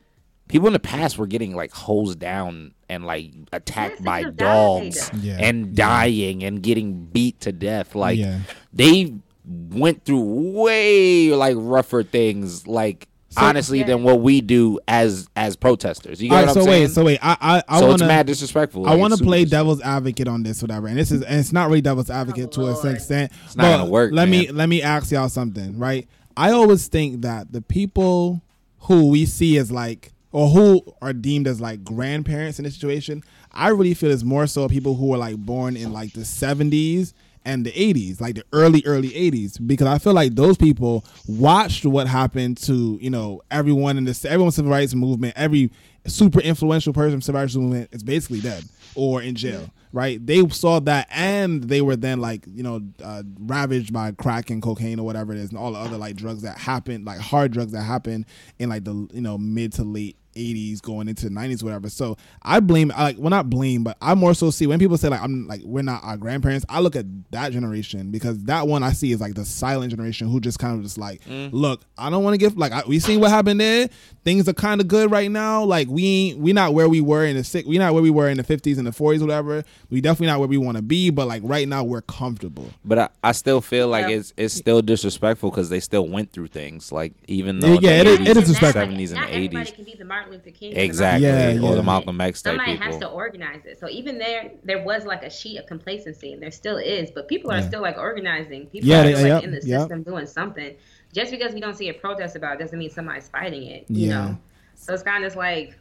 [0.47, 5.11] people in the past were getting like hosed down and like attacked Yes, by dogs.
[5.21, 5.37] Yeah.
[5.39, 7.93] and dying and getting beat to death.
[7.93, 8.39] Like Yeah.
[8.73, 9.13] they
[9.45, 12.65] went through way like rougher things.
[12.67, 13.85] Like honestly, Yeah.
[13.87, 16.21] than what we do as as protesters.
[16.21, 16.89] You get All right, what so I'm wait, saying?
[16.89, 18.85] so wait, I I, I so want it's to mad disrespectful.
[18.87, 20.87] I Like, want to play devil's advocate on this, whatever.
[20.87, 22.77] And this is and it's not really devil's oh, advocate to a Lord.
[22.77, 23.31] certain extent.
[23.45, 26.07] It's not gonna work, Let me let me ask y'all something, right?
[26.35, 28.41] I always think that the people
[28.81, 33.23] who we see as like or who are deemed as like grandparents in this situation,
[33.51, 37.13] I really feel it's more so people who were like born in like the seventies
[37.45, 41.85] and the 80s like the early early 80s because i feel like those people watched
[41.85, 45.71] what happened to you know everyone in the everyone's civil rights movement every
[46.05, 48.63] super influential person in civil rights movement is basically dead
[48.95, 50.25] or in jail right?
[50.25, 54.61] They saw that and they were then like you know uh, ravaged by crack and
[54.61, 57.53] cocaine or whatever it is and all the other like drugs that happened like hard
[57.53, 58.25] drugs that happened
[58.59, 62.17] in like the you know mid to late 80s going into the 90s whatever so
[62.41, 65.09] i blame I like well not blame but i more so see when people say
[65.09, 68.83] like i'm like we're not our grandparents i look at that generation because that one
[68.83, 71.49] i see is like the silent generation who just kind of just like mm.
[71.51, 73.89] look i don't want to give like I, we seen what happened there
[74.23, 77.25] things are kind of good right now like we ain't we not where we were
[77.25, 79.63] in the sick we not where we were in the 50s and the 40s whatever
[79.89, 82.99] we definitely not where we want to be but like right now we're comfortable But
[82.99, 84.15] I, I still feel like Yeah.
[84.17, 86.91] it's it's still disrespectful because they still went through things.
[86.91, 88.81] Like even though Yeah, in the yeah, it is- 80s it is and disrespectful.
[88.97, 89.75] 70s and Not the everybody 80s.
[90.23, 90.75] Can be the Martin Luther King.
[90.77, 91.27] Exactly.
[91.27, 91.71] Yeah, Malcolm X.
[91.71, 92.87] Or the Malcolm X type Somebody people.
[92.87, 93.79] has to organize it.
[93.79, 97.11] So even there, there was like a sheet of complacency, and there still is.
[97.11, 97.67] But people are Yeah.
[97.67, 98.67] still like organizing.
[98.67, 99.81] People Yeah, are they- still like yep, in the yep.
[99.81, 100.75] system doing something.
[101.13, 103.85] Just because we don't see a protest about it doesn't mean somebody's fighting it.
[103.89, 104.15] You Yeah.
[104.25, 104.37] know.
[104.75, 105.75] So it's kind of like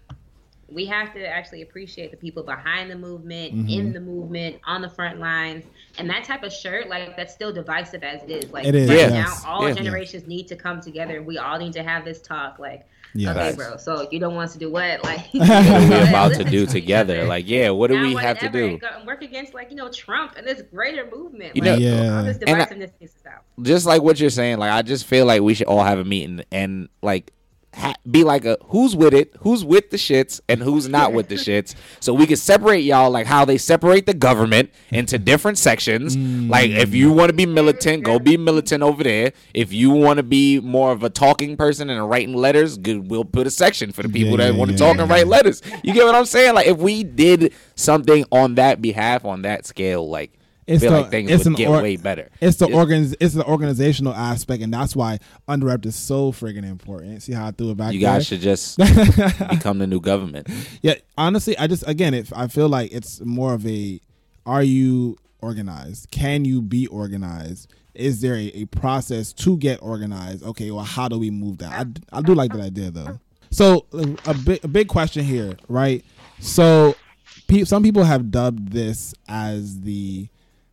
[0.69, 3.71] we have to actually appreciate the people behind the movement, Mhm.
[3.79, 5.67] in the movement, on the front lines,
[5.99, 8.51] and that type of shirt, like that's still divisive as it is.
[8.53, 9.45] Like It is, right yes.
[9.45, 9.75] now, all Yeah.
[9.75, 11.23] generations need to come together.
[11.23, 12.59] We all need to have this talk.
[12.59, 13.31] Like, Yeah.
[13.33, 13.57] okay, Facts.
[13.57, 13.77] bro.
[13.77, 15.03] So you don't want us to do what?
[15.05, 17.25] Like, What are we about to do together?
[17.25, 18.79] Like, yeah, what do Now we have to do?
[18.97, 21.55] and work against like you know Trump and this greater movement.
[21.57, 22.17] You like, know- Yeah.
[22.19, 23.45] all this And I- divisiveness needs to stop.
[23.61, 26.05] Just like what you're saying, like I just feel like we should all have a
[26.05, 27.33] meeting and like
[27.75, 31.29] ha- be like a who's with it, who's with the shits, and who's not with
[31.29, 35.59] the shits, so we can separate y'all like how they separate the government into different
[35.59, 36.17] sections.
[36.17, 37.17] Like if you mm.
[37.17, 39.33] want to be militant, go be militant over there.
[39.55, 43.25] If you want to be more of a talking person and writing letters, good, we'll
[43.25, 45.03] put a section for the people Yeah, that want to yeah, talk yeah.
[45.03, 45.63] and write letters.
[45.83, 46.55] You get what I'm saying?
[46.55, 50.33] Like if we did something on that behalf, on that scale, like.
[50.67, 52.31] It's feel the- like things it's would get or- way better.
[52.41, 53.17] It's the It's- organs.
[53.19, 57.23] It's the organizational aspect, and that's why underrep is so friggin' important.
[57.23, 57.93] See how I threw it back.
[57.95, 58.13] You there?
[58.15, 58.79] guys should just
[59.51, 60.49] become the new government.
[60.83, 64.01] Yeah, honestly, I just again, if I feel like it's more of a,
[64.47, 66.11] are you organized?
[66.13, 67.69] Can you be organized?
[67.95, 70.45] Is there a, a process to get organized?
[70.45, 71.73] Okay, well, how do we move that?
[72.13, 73.19] I, I do like that idea though.
[73.51, 76.05] So uh, a big a big question here, right?
[76.39, 76.95] So
[77.49, 80.29] pe- some people have dubbed this as the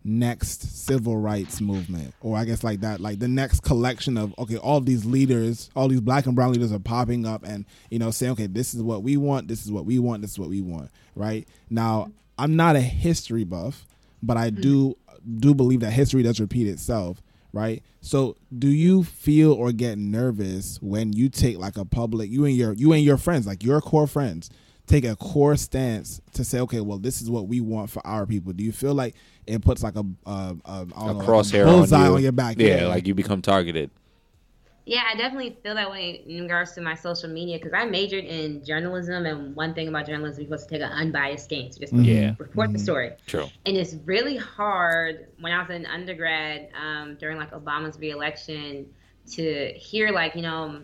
[0.09, 4.57] next civil rights movement or i guess like that like the next collection of okay
[4.57, 8.09] all these leaders all these black and brown leaders are popping up and you know
[8.09, 10.49] saying okay this is what we want this is what we want this is what
[10.49, 11.47] we want right?
[11.69, 13.85] Now i'm not a history buff
[14.23, 15.39] but i do mm-hmm.
[15.39, 17.83] do believe that history does repeat itself right?
[18.01, 22.55] So do you feel or get nervous when you take like a public you and
[22.55, 24.49] your you and your friends like your core friends
[24.89, 28.25] take a core stance to say okay well this is what we want for our
[28.25, 28.53] people?
[28.53, 29.15] Do you feel like
[29.49, 32.15] it puts like a a, a, I don't A know, like crosshair bullseye on, you.
[32.15, 33.89] on your back Yeah, like you become targeted.
[34.85, 38.25] Yeah, I definitely feel that way in regards to my social media because I majored
[38.25, 41.93] in journalism, and one thing about journalism, you're supposed to take an unbiased stance, just
[41.93, 42.33] Yeah.
[42.39, 43.11] report the story.
[43.27, 43.47] True.
[43.67, 48.87] And it's really hard when I was in undergrad um, during like Obama's reelection
[49.33, 50.81] to hear like you know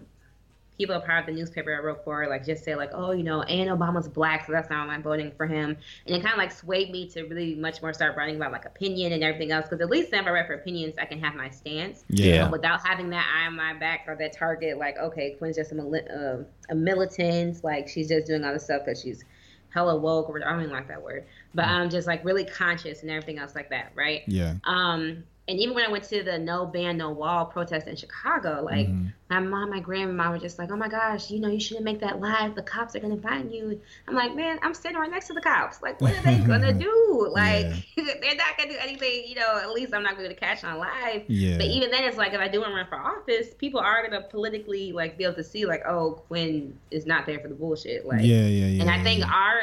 [0.78, 3.24] people are part of the newspaper I wrote for like just say like oh you
[3.24, 5.78] know and Obama's black so that's not why I'm voting for him.
[6.06, 8.66] And it kind of like swayed me to really much more start writing about like
[8.66, 11.20] opinion and everything else because at least then if I write for opinions I can
[11.20, 12.04] have my stance.
[12.10, 12.44] Yeah.
[12.44, 15.72] but without having that eye on my back or that target, like, okay, Kwyn's just
[15.72, 19.24] a, mili- uh, a militant, like she's just doing all this stuff because she's
[19.70, 23.02] hella woke, or I don't even like that word, but I'm just like really conscious
[23.02, 24.22] and everything else like that, right?
[24.28, 24.56] yeah.
[24.64, 28.62] Um, and even when I went to the No Ban No Wall protest in Chicago,
[28.64, 29.08] like Mm-hmm.
[29.30, 32.00] my mom, my grandma were just like, "Oh my gosh, you know, you shouldn't make
[32.00, 32.56] that live.
[32.56, 35.42] The cops are gonna find you." I'm like, "Man, I'm sitting right next to the
[35.42, 35.82] cops.
[35.82, 37.28] Like, what are they gonna do?
[37.32, 39.24] Like, they're not gonna do anything.
[39.28, 42.18] You know, at least I'm not gonna catch on live." yeah But even then, it's
[42.18, 45.44] like if I do run for office, people are gonna politically like be able to
[45.44, 48.06] see like, oh, Kwyn is not there for the bullshit.
[48.06, 49.32] Like, yeah yeah yeah and I yeah, think yeah.
[49.32, 49.62] our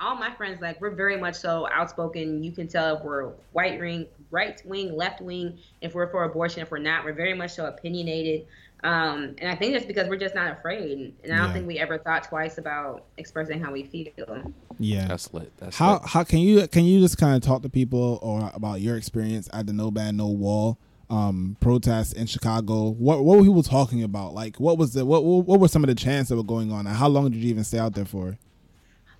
[0.00, 2.42] all my friends like we're very much so outspoken.
[2.44, 5.58] You can tell if we're white wing, right wing, left wing.
[5.80, 8.46] If we're for abortion, if we're not, we're very much so opinionated.
[8.84, 11.12] Um, and I think that's because we're just not afraid.
[11.24, 11.52] And I don't Yeah.
[11.52, 14.52] think we ever thought twice about expressing how we feel.
[14.78, 15.52] yeah That's lit.
[15.56, 16.02] That's how lit.
[16.04, 19.48] how can you can you just kind of talk to people or about your experience
[19.52, 20.78] at the No Ban No Wall
[21.10, 22.90] um protest in Chicago?
[22.90, 24.32] What what were people talking about?
[24.34, 26.70] Like what was the what what what were some of the chants that were going
[26.70, 26.86] on?
[26.86, 28.38] And how long did you even stay out there for?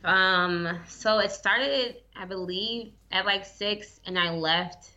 [0.08, 4.90] Um, so it started, I believe, at like six, and I left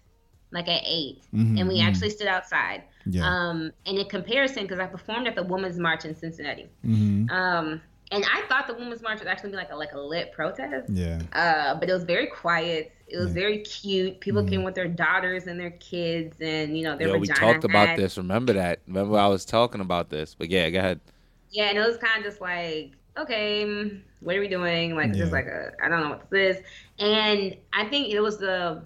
[0.53, 1.87] like at 8 Mhm, and we mhm.
[1.87, 2.83] actually stood outside.
[3.05, 3.25] Yeah.
[3.25, 7.81] Um, and in comparison, because I performed at the Women's March in Cincinnati, hmm um,
[8.13, 10.89] and I thought the Women's March would actually be like a like a lit protest.
[10.89, 11.21] Yeah.
[11.31, 12.91] Uh, but it was very quiet.
[13.07, 13.33] It was Yeah.
[13.41, 14.19] very cute.
[14.19, 14.49] People Mhm.
[14.49, 17.63] came with their daughters and their kids, and you know their Yo, we vagina talked
[17.63, 18.17] about had- this.
[18.17, 18.79] Remember that?
[18.87, 20.35] Remember I was talking about this.
[20.35, 20.99] But yeah, go ahead.
[21.49, 22.91] Yeah, and it was kind of just like,
[23.21, 24.95] okay, mm, what are we doing?
[24.95, 25.17] Like, Yeah.
[25.17, 26.63] just like a, I don't know what this is.
[26.99, 28.83] And I think it was the,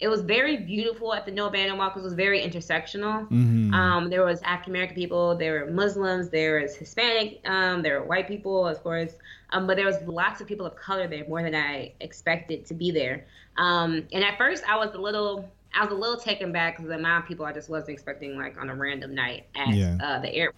[0.00, 3.28] it was very beautiful at the No Ban Walk because it was very intersectional.
[3.28, 8.00] hmm Um, there was African American people, there were Muslims, there was Hispanic, um, there
[8.00, 9.12] were white people, of course,
[9.50, 12.74] um, but there was lots of people of color there, more than I expected to
[12.74, 13.26] be there.
[13.58, 16.88] Um, and at first, I was a little, I was a little taken back because
[16.88, 19.96] the amount of people I just wasn't expecting, like on a random night at Yeah.
[20.00, 20.54] uh, the airport.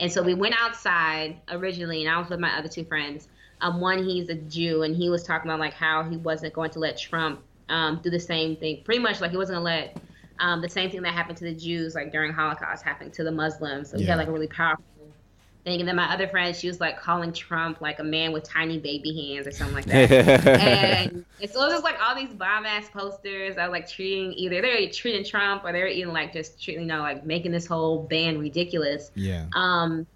[0.00, 3.28] And so we went outside originally, and I was with my other two friends.
[3.60, 6.70] Um, one, he's a Jew, and he was talking about like how he wasn't going
[6.70, 8.82] to let Trump um, do the same thing.
[8.84, 10.02] Pretty much like he wasn't going to let
[10.40, 13.30] um, the same thing that happened to the Jews like during Holocaust happened to the
[13.30, 13.90] Muslims.
[13.90, 14.84] So we had like a really powerful
[15.64, 15.80] thing.
[15.80, 18.78] And then my other friend, she was like calling Trump like a man with tiny
[18.78, 20.10] baby hands or something like that.
[20.46, 23.56] and, and so it was just like all these bomb ass posters.
[23.58, 26.88] I was like treating either they're treating Trump or they're even like just treating, you
[26.88, 29.10] know, like making this whole ban ridiculous.
[29.14, 29.46] Yeah.
[29.54, 30.06] Um,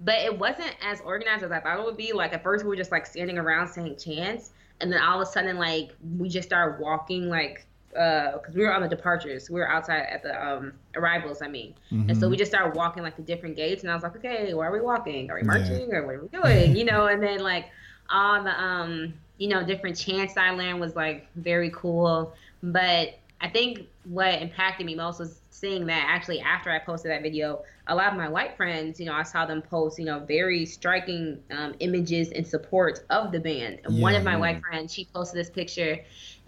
[0.00, 2.12] but it wasn't as organized as I thought it would be.
[2.12, 5.28] Like at first we were just like standing around saying chants, and then all of
[5.28, 9.60] a sudden like we just started walking like because we were on the departures, we
[9.60, 11.42] were outside at the um, arrivals.
[11.42, 11.74] I mean,
[12.08, 14.54] and so we just started walking like the different gates, and I was like, okay,
[14.54, 15.30] where are we walking?
[15.30, 15.46] Are we Yeah.
[15.46, 16.76] marching or what are we doing?
[16.76, 17.66] You know, and then like
[18.10, 23.48] all the um you know different chants I learned was like very cool, but I
[23.48, 27.94] think what impacted me most was seeing that actually after I posted that video, a
[27.94, 31.40] lot of my white friends, you know, I saw them post, you know, very striking
[31.50, 33.80] um, images in support of the band.
[33.84, 35.98] And one of my white friends, she posted this picture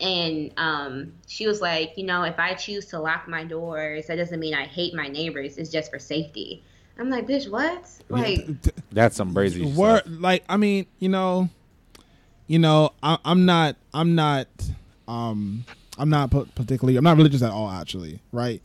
[0.00, 4.16] and um, she was like, you know, if I choose to lock my doors, that
[4.16, 5.56] doesn't mean I hate my neighbors.
[5.56, 6.62] It's just for safety.
[6.98, 7.90] I'm like, bitch, what?
[8.08, 8.46] Like,
[8.90, 10.12] That's some crazy Word, stuff.
[10.18, 11.48] like I mean, you know,
[12.46, 14.48] you know, I, I'm not, I'm not,
[15.08, 15.64] um,
[15.98, 18.62] I'm not particularly, I'm not religious at all, actually, right?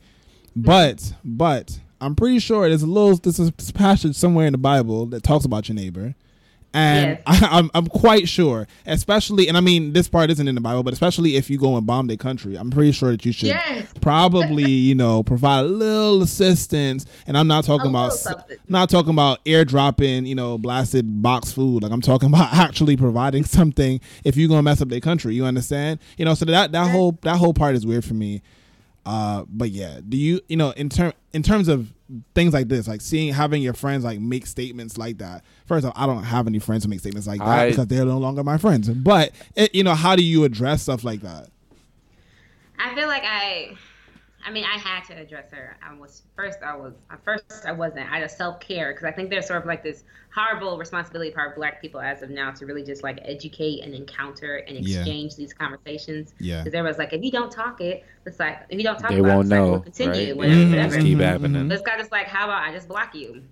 [0.54, 5.06] But, but I'm pretty sure there's a little, there's a passage somewhere in the Bible
[5.06, 6.14] that talks about your neighbor,
[6.74, 7.42] And Yes.
[7.42, 10.82] I, I'm I'm quite sure, especially, and I mean this part isn't in the Bible,
[10.82, 13.48] but especially if you go and bomb their country, I'm pretty sure that you should
[13.48, 13.86] Yes.
[14.00, 17.04] probably you know provide a little assistance.
[17.26, 18.12] And I'm not talking A about
[18.68, 21.82] not talking about airdropping you know blasted box food.
[21.82, 25.34] Like I'm talking about actually providing something if you're gonna mess up their country.
[25.34, 26.00] You understand?
[26.16, 28.40] You know, so that that whole that whole part is weird for me.
[29.04, 31.92] Uh, but yeah, do you you know in term in terms of
[32.34, 35.44] things like this, like seeing having your friends like make statements like that?
[35.66, 38.04] First off, I don't have any friends who make statements like that I- because they're
[38.04, 38.88] no longer my friends.
[38.88, 41.48] But it, you know, how do you address stuff like that?
[42.78, 43.74] I feel like I,
[44.44, 45.76] I mean, I had to address her.
[45.88, 46.58] I was first.
[46.64, 47.64] I was at first.
[47.66, 48.10] I wasn't.
[48.10, 51.50] I just self care because I think there's sort of like this horrible responsibility part
[51.50, 54.98] of Black people as of now to really just like educate and encounter and Yeah.
[54.98, 56.34] exchange these conversations.
[56.40, 56.62] Yeah.
[56.62, 59.18] Because everyone's like, if you don't talk it, it's like if you don't talk They
[59.18, 60.36] about won't it, it's like, know, we'll continue, right?
[60.36, 60.94] whatever, Yeah, whatever.
[60.94, 61.68] just keep Mhm, happening.
[61.68, 63.42] This guy just like, how about I just block you?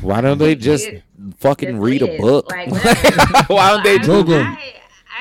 [0.00, 1.02] Why don't they just It-
[1.38, 2.50] fucking Just read a book?
[2.50, 2.68] Like.
[3.48, 3.98] Why don't they I.
[3.98, 4.34] Google.
[4.34, 4.77] I, I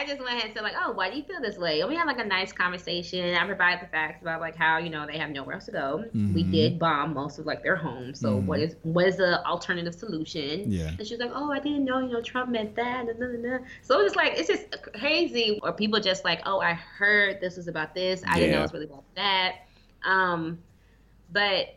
[0.07, 1.81] just went ahead and said like, oh, why do you feel this way?
[1.81, 3.35] And we had like a nice conversation.
[3.35, 6.05] I provided the facts about like how you know they have nowhere else to go.
[6.13, 6.51] We Mhm.
[6.51, 8.19] did bomb most of like their homes.
[8.19, 8.45] So Mhm.
[8.45, 10.71] what is what is the alternative solution?
[10.71, 10.91] Yeah.
[10.97, 13.05] And she was like, oh, I didn't know you know Trump meant that.
[13.05, 13.65] Nah, nah, nah.
[13.81, 15.59] So it's just like it's just crazy.
[15.63, 18.23] Or people just like, oh, I heard this was about this.
[18.27, 18.59] I didn't know Yeah.
[18.59, 19.55] it was really about that.
[20.03, 20.59] Um,
[21.31, 21.76] but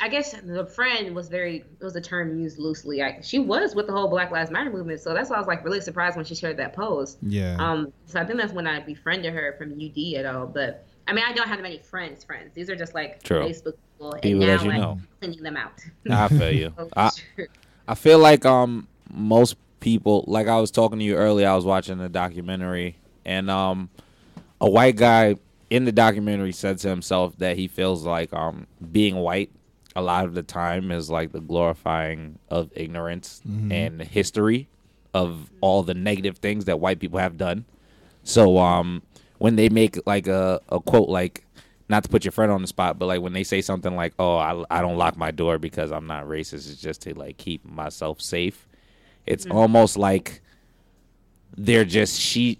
[0.00, 2.98] I guess the friend was very it was a term used loosely.
[2.98, 5.46] Like she was with the whole Black Lives Matter movement, so that's why I was
[5.48, 7.18] like really surprised when she shared that post.
[7.22, 7.56] Yeah.
[7.58, 10.46] Um, so I think that's when I befriended her from UD at all.
[10.46, 12.24] But I mean, I don't have many friends.
[12.24, 13.40] Friends, these are just like True.
[13.40, 14.98] Facebook people, and People now that you I'm know.
[15.20, 15.80] cleaning them out.
[16.10, 16.74] I feel you.
[16.78, 17.46] Oh, I, sure.
[17.88, 21.64] I feel like um most people like I was talking to you earlier, I was
[21.64, 23.90] watching a documentary and um
[24.60, 25.36] a white guy
[25.68, 29.50] in the documentary said to himself that he feels like um being white
[29.96, 33.40] a lot of the time is like the glorifying of ignorance
[33.72, 34.68] and history
[35.14, 37.64] of all the negative things that white people have done.
[38.22, 39.02] So um
[39.38, 41.44] when they make like a, a quote like
[41.88, 44.12] not to put your friend on the spot, but like when they say something like,
[44.18, 47.36] "Oh, I, I don't lock my door because I'm not racist," it's just to like
[47.36, 48.66] keep myself safe.
[49.24, 50.40] It's almost like
[51.56, 52.58] they're just she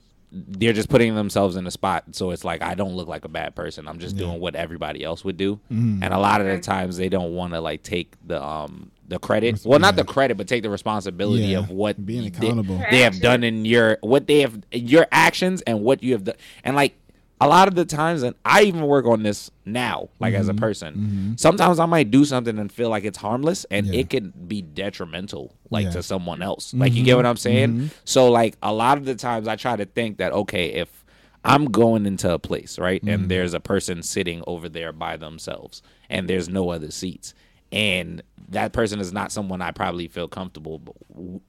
[0.49, 3.29] they're just putting themselves in a spot so it's like I don't look like a
[3.29, 3.89] bad person.
[3.89, 5.57] I'm just doing what everybody else would do.
[5.73, 6.03] Mm-hmm.
[6.03, 9.19] And a lot of the times they don't want to like take the um the
[9.21, 9.63] credit.
[9.65, 11.59] Well, not the credit, but take the responsibility Yeah.
[11.61, 12.83] of what Being they- accountable.
[12.91, 16.37] they have done in your what they have your actions and what you have done.
[16.65, 16.97] And like
[17.41, 20.53] a lot of the times and I even work on this now like as a
[20.53, 20.59] Mm-hmm.
[20.61, 20.95] person.
[20.95, 21.33] Mm-hmm.
[21.37, 24.01] Sometimes I might do something and feel like it's harmless and Yeah.
[24.01, 25.91] it can be detrimental like Yeah.
[25.93, 26.73] to someone else.
[26.73, 27.17] Like you get mm-hmm.
[27.19, 27.69] what I'm saying?
[27.73, 27.87] Mm-hmm.
[28.05, 31.05] So like a lot of the times I try to think that okay, if
[31.45, 33.01] I'm going into a place, right?
[33.05, 37.35] And there's a person sitting over there by themselves and there's no other seats.
[37.71, 40.81] And that person is not someone I probably feel comfortable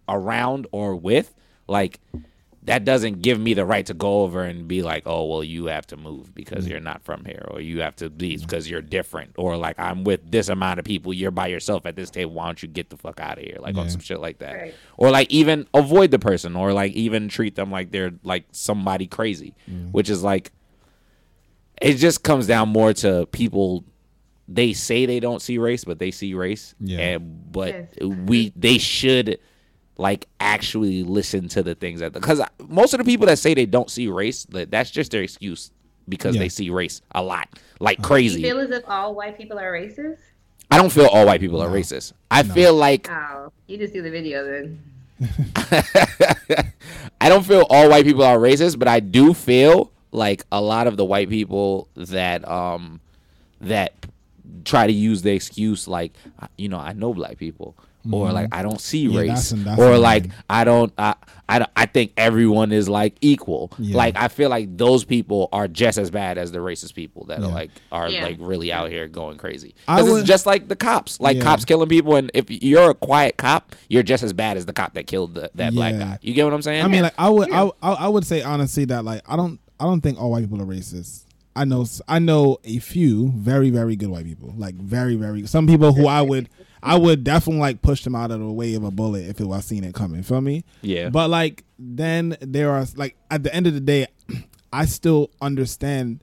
[0.08, 1.34] around or with.
[1.67, 2.00] Like
[2.68, 5.66] that doesn't give me the right to go over and be like, "Oh, well, you
[5.68, 6.72] have to move because mm-hmm.
[6.72, 10.04] you're not from here, or you have to leave because you're different, or like I'm
[10.04, 12.34] with this amount of people, you're by yourself at this table.
[12.34, 14.54] Why don't you get the fuck out of here?" Like on some shit like that,
[14.54, 14.76] Right.
[14.98, 19.08] or like even avoid the person, or like even treat them like they're like somebody
[19.08, 19.56] crazy,
[19.92, 20.52] which is like
[21.82, 23.84] it just comes down more to people
[24.48, 27.00] they say they don't see race but they see race Yeah.
[27.00, 27.88] and but Yes.
[28.02, 29.40] we they should
[29.98, 33.66] like actually listen to the things that because most of the people that say they
[33.66, 35.72] don't see race that that's just their excuse
[36.08, 36.42] because Yeah.
[36.44, 37.48] they see race a lot
[37.80, 40.18] like Do you crazy feel as if all white people are racist?
[40.70, 44.02] i don't feel all white people are racist i feel like Oh, you just do
[44.02, 44.80] the video then.
[47.20, 50.88] I don't feel all white people are racist, but I do feel like a lot
[50.88, 53.02] of the white people that um
[53.62, 53.94] that
[54.64, 56.14] try to use the excuse like
[56.58, 57.76] you know I know black people
[58.12, 59.13] or like I don't see Mm-hmm.
[59.13, 61.15] Yeah, race that's- that's or like I don't I,
[61.50, 63.72] I I think everyone is like equal.
[63.80, 63.96] Yeah.
[63.98, 67.39] Like I feel like those people are just as bad as the racist people that
[67.39, 67.46] Yeah.
[67.48, 68.24] are like are Yeah.
[68.24, 69.76] like really out here going crazy.
[69.88, 71.43] I Because would- it's just like the cops, like Yeah.
[71.43, 74.74] cops killing people, and if you're a quiet cop, you're just as bad as the
[74.74, 76.20] cop that killed the, that black guy.
[76.22, 76.84] You get what I'm saying?
[76.84, 79.60] I mean, like I would, I, I, I would say honestly that like I don't,
[79.80, 81.24] I don't think all white people are racist.
[81.56, 84.54] I know, I know a few very, very good white people.
[84.58, 86.50] Like very, very some people who I would,
[86.84, 89.46] I would definitely like push them out of the way of a bullet if it
[89.46, 90.24] was seen it coming.
[90.24, 90.63] Feel me?
[90.82, 91.10] Yeah.
[91.10, 94.08] But like then there are like at the end of the day,
[94.72, 96.22] I still understand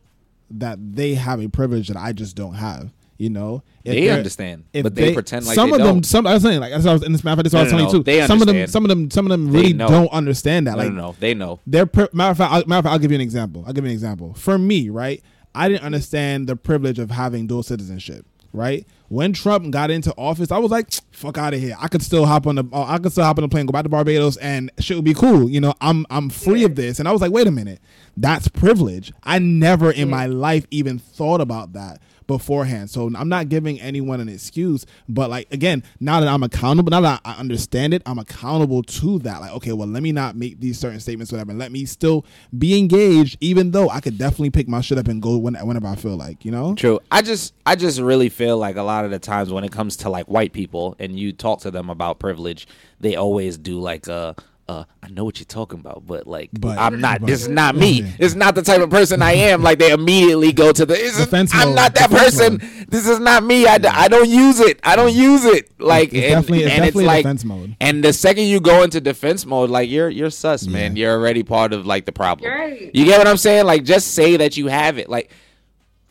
[0.51, 2.93] that they have a privilege that I just don't have.
[3.17, 5.95] You know, If They understand, if but they pretend like some they of them.
[5.97, 6.05] don't.
[6.07, 7.45] Some of them, I was saying like as I was in this matter of fact,
[7.45, 8.03] this is I was No, no, telling you no, too.
[8.05, 10.73] they Some of them, some of them, some of them really don't understand that.
[10.73, 11.61] no, like no, no, they know.
[11.65, 12.53] they're matter of fact.
[12.53, 13.63] I'll, matter of fact, I'll give you an example.
[13.67, 14.35] I'll give you an example.
[14.35, 15.23] For me, right,
[15.55, 18.85] I didn't understand the privilege of having dual citizenship, right.
[19.09, 21.77] When Trump got into office, I was like, "Fuck out of here!
[21.79, 23.73] I could still hop on the, uh, I could still hop on the plane, go
[23.73, 25.49] back to Barbados, and shit would be cool.
[25.49, 27.81] You know, I'm I'm free of this." And I was like, "Wait a minute,
[28.17, 29.13] that's privilege.
[29.23, 32.91] I never in my life even thought about that." Beforehand.
[32.91, 37.01] So I'm not giving anyone an excuse, but like again, now that I'm accountable, now
[37.01, 39.41] that I understand it, I'm accountable to that.
[39.41, 41.53] Like, okay, well, let me not make these certain statements, whatever.
[41.53, 42.25] Let me still
[42.57, 45.87] be engaged, even though I could definitely pick my shit up and go when, whenever
[45.87, 46.75] I feel like, you know.
[46.75, 47.01] True.
[47.11, 49.97] I just I just really feel like a lot of the times when it comes
[49.99, 52.67] to like white people and you talk to them about privilege,
[53.01, 54.35] they always do like a
[54.67, 57.21] uh, I know what you're talking about, but like, But- I'm not.
[57.21, 58.01] but- this is not me.
[58.03, 58.11] Yeah.
[58.19, 59.63] It's not the type of person I am.
[59.63, 60.95] Like they immediately go to the.
[60.95, 61.77] Is, Defense I'm mode.
[61.77, 62.53] not that person.
[62.55, 62.87] mode.
[62.89, 63.67] This is not me.
[63.67, 64.81] I, I don't use it.
[64.83, 65.71] I don't use it.
[65.79, 67.77] Like It's and, definitely- it's and definitely it's like defense mode.
[67.81, 70.97] And the second you go into defense mode, like you're you're sus, man.
[70.97, 72.51] You're already part of like the problem.
[72.51, 72.91] Right.
[72.95, 73.67] You get what I'm saying?
[73.67, 75.11] Like just say that you have it.
[75.11, 75.31] Like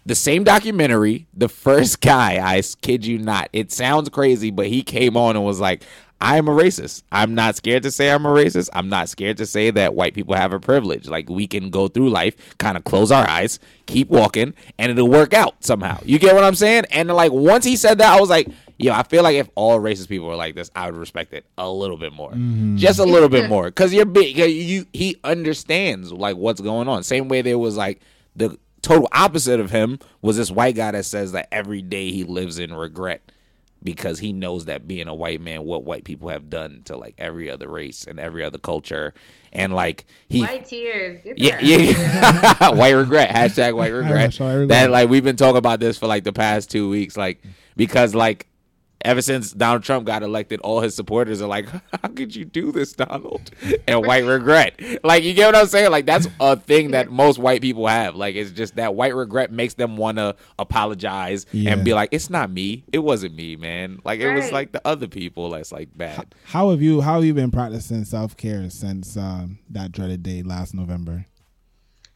[0.06, 4.84] the same documentary, the first guy, I kid you not, it sounds crazy, but he
[4.84, 5.84] came on and was like,
[6.22, 7.04] I am a racist.
[7.12, 8.70] I'm not scared to say I'm a racist.
[8.74, 11.08] I'm not scared to say that white people have a privilege.
[11.10, 15.10] Like we can go through life, kind of close our eyes, keep walking, and it'll
[15.10, 16.00] work out somehow.
[16.06, 16.86] You get what I'm saying?
[16.92, 18.48] And like once he said that, I was like,
[18.78, 21.46] yo, I feel like if all racist people were like this, I would respect it
[21.58, 22.32] a little bit more.
[22.32, 22.78] Mm-hmm.
[22.78, 23.70] Just a little bit more.
[23.72, 27.04] Cause you're big you he understands like what's going on.
[27.04, 28.02] Same way there was like
[28.36, 32.24] the total opposite of him was this white guy that says that every day he
[32.24, 33.22] lives in regret
[33.84, 37.16] because he knows that being a white man what white people have done to like
[37.18, 39.14] every other race and every other culture
[39.52, 41.22] and like he White tears.
[41.24, 41.64] Get yeah, that.
[41.64, 42.70] yeah.
[42.76, 43.30] white regret.
[43.30, 44.32] Hashtag white regret.
[44.32, 44.70] Hashtag white regret.
[44.70, 47.42] That like we've been talking about this for like the past two weeks, like
[47.76, 48.48] because like
[49.04, 51.68] ever since Donald Trump got elected, all his supporters are like,
[52.02, 53.52] "How could you do this, Donald?"
[53.88, 54.80] And white regret.
[55.04, 55.92] Like you get what I'm saying?
[55.92, 58.16] Like that's a thing that most white people have.
[58.16, 61.74] Like it's just that white regret makes them want to apologize Yeah.
[61.74, 62.84] and be like, "It's not me.
[62.92, 64.00] It wasn't me, man.
[64.04, 67.26] Like it was like the other people that's like bad." How have you how have
[67.26, 71.26] you been practicing self care since um, that dreaded day last November?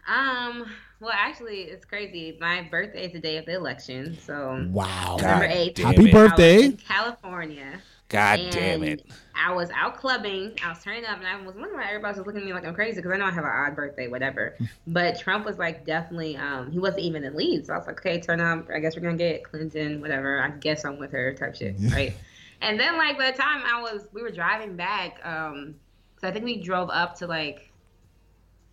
[0.07, 0.65] Um.
[0.99, 2.37] Well, actually, it's crazy.
[2.41, 5.17] My birthday is the day of the election, so Wow.
[5.19, 5.75] God November eighth.
[5.75, 6.11] damn Happy it.
[6.11, 6.63] birthday.
[6.63, 7.79] in California.
[8.09, 9.05] God and damn it.
[9.35, 10.57] I was out clubbing.
[10.63, 12.65] I was turning up, and I was wondering why everybody was looking at me like
[12.65, 14.55] I'm crazy because I know I have an odd birthday, whatever.
[14.87, 17.67] but Trump was like definitely, um, he wasn't even in the lead.
[17.67, 18.67] So I was like, okay, turn up.
[18.73, 20.41] I guess we're gonna get Clinton, whatever.
[20.41, 22.13] I guess I'm with her, type shit, right?
[22.61, 25.75] And then like by the time I was, we were driving back, um,
[26.19, 27.69] so I think we drove up to like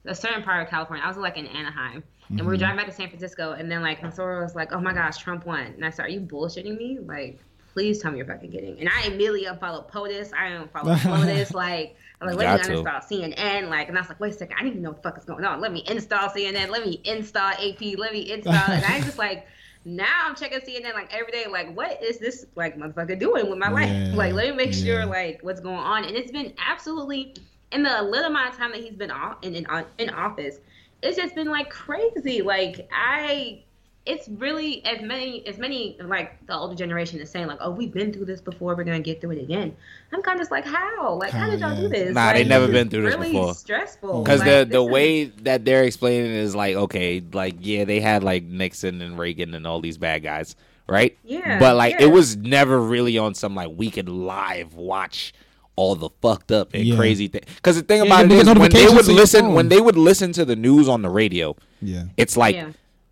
[0.06, 1.04] a certain part of California.
[1.04, 2.02] I was like in Anaheim.
[2.28, 2.60] And we were mm-hmm.
[2.60, 5.46] driving back to San Francisco, and then like Sora was like, "Oh my gosh, Trump
[5.46, 6.98] won!" And I said, "Are you bullshitting me?
[7.00, 7.38] Like,
[7.72, 10.32] please tell me you're fucking kidding." And I immediately unfollowed POTUS.
[10.32, 11.52] I unfollowed POTUS.
[11.52, 13.68] Like, I'm like, let me uninstall CNN.
[13.68, 15.18] Like, and I was like, wait a second, I need to know what the fuck
[15.18, 15.60] is going on.
[15.60, 16.70] Let me install CNN.
[16.70, 17.98] Let me install AP.
[17.98, 18.54] Let me install.
[18.54, 19.46] and I just like.
[19.86, 21.44] Now I'm checking CNN like every day.
[21.46, 24.14] Like, what is this like motherfucker doing with my Yeah, life?
[24.14, 24.82] Like, let me make yeah.
[24.82, 26.04] sure like what's going on.
[26.06, 27.34] And it's been absolutely
[27.74, 29.66] in the little amount of time that he's been off in in,
[29.98, 30.60] in office,
[31.05, 32.42] it's just been like crazy.
[32.42, 33.62] Like I,
[34.07, 37.92] it's really as many as many like the older generation is saying like, oh, we've
[37.92, 38.74] been through this before.
[38.74, 39.74] We're gonna get through it again.
[40.12, 41.14] I'm kind of just like, how?
[41.14, 41.80] Like, how How, did y'all yeah.
[41.80, 42.14] do this?
[42.14, 43.55] Nah, they never been through this really before.
[43.55, 44.22] Stressful.
[44.22, 47.57] Because Like, the this the is- way that they're explaining it is like okay, like
[47.61, 50.55] yeah, they had like Nixon and Reagan and all these bad guys,
[50.88, 51.16] right?
[51.24, 52.02] Yeah, But like yeah.
[52.05, 55.32] it was never really on some like we could live watch
[55.76, 56.96] all the fucked up and Yeah.
[56.96, 57.46] crazy things.
[57.56, 59.54] Because the thing Yeah, about you it get is when they would listen phone.
[59.54, 62.04] when they would listen to the news on the radio, Yeah.
[62.16, 62.68] it's like Yeah.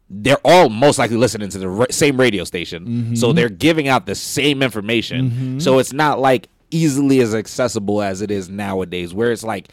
[0.08, 3.14] they're all most likely listening to the ra- same radio station, Mm-hmm.
[3.16, 5.58] so they're giving out the same information.
[5.60, 9.68] So it's not like easily as accessible as it is nowadays, where it's like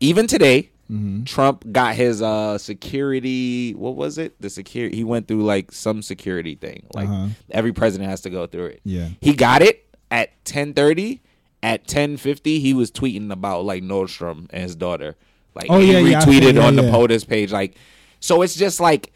[0.00, 0.70] even today.
[0.90, 1.22] Mm-hmm.
[1.22, 3.74] Trump got his uh security.
[3.74, 4.34] What was it?
[4.40, 4.96] The security.
[4.96, 6.86] He went through like some security thing.
[6.94, 7.28] Like Uh-huh.
[7.50, 8.80] every president has to go through it.
[8.84, 9.10] Yeah.
[9.20, 11.20] He got it at ten thirty.
[11.62, 15.16] At ten fifty, he was tweeting about like Nordstrom and his daughter.
[15.54, 16.54] Like Oh, he yeah, retweeted.
[16.54, 16.82] Yeah, on the.
[16.82, 17.52] POTUS page.
[17.52, 17.76] Like
[18.18, 19.12] so, it's just like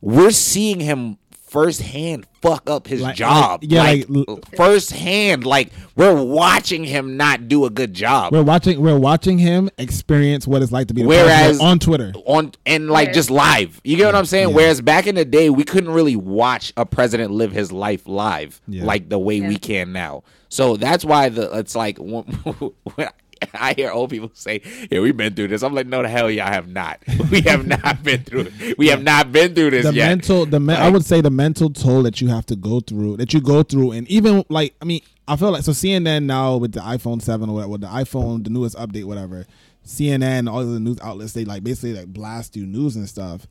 [0.00, 1.18] we're seeing him
[1.54, 3.62] firsthand fuck up his Like- job.
[3.62, 5.46] like- yeah, like, like, firsthand.
[5.46, 8.32] Like we're watching him not do a good job.
[8.32, 12.12] We're watching we're watching him experience what it's like to be the Whereas- on Twitter.
[12.26, 13.80] on and like just live.
[13.84, 14.48] You get what I'm saying?
[14.48, 14.54] Yeah.
[14.56, 18.60] Whereas back in the day, we couldn't really watch a president live his life live
[18.66, 18.84] Yeah.
[18.84, 20.24] like the way we can now.
[20.48, 23.08] So that's why the it's like when, when
[23.54, 26.30] I hear old people say, "Yeah, we've been through this." I'm like, "No, the hell,
[26.30, 27.02] y'all have not.
[27.30, 28.78] We have not been through it.
[28.78, 31.30] We have not been through this the yet." mental the me- I would say the
[31.30, 34.74] mental toll that you have to go through that you go through and even like
[34.80, 37.80] I mean I feel like so CNN now with the iPhone 7 or whatever with
[37.80, 39.46] the iPhone the newest update whatever
[39.86, 43.46] CNN all the news outlets they like basically like blast you news and stuff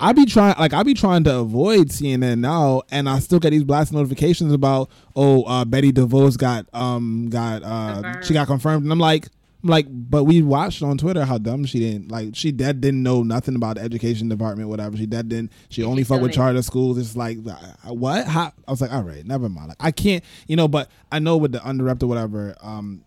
[0.00, 3.50] I be trying, like I be trying to avoid CNN now, and I still get
[3.50, 8.24] these blast notifications about, oh, uh, Betsy DeVos got, um, got, uh, Confirmed.
[8.24, 9.28] she got confirmed, and I'm like,
[9.62, 13.02] I'm like, but we watched on Twitter how dumb she didn't, like, she dead didn't
[13.02, 14.96] know nothing about the education department, whatever.
[14.96, 16.98] She dead didn't, she only fuck with charter schools.
[16.98, 18.26] It's like, uh, what?
[18.26, 18.52] How?
[18.68, 19.68] I was like, all right, never mind.
[19.68, 23.04] Like, I can't, you know, but I know with the Underrep'd or whatever, um,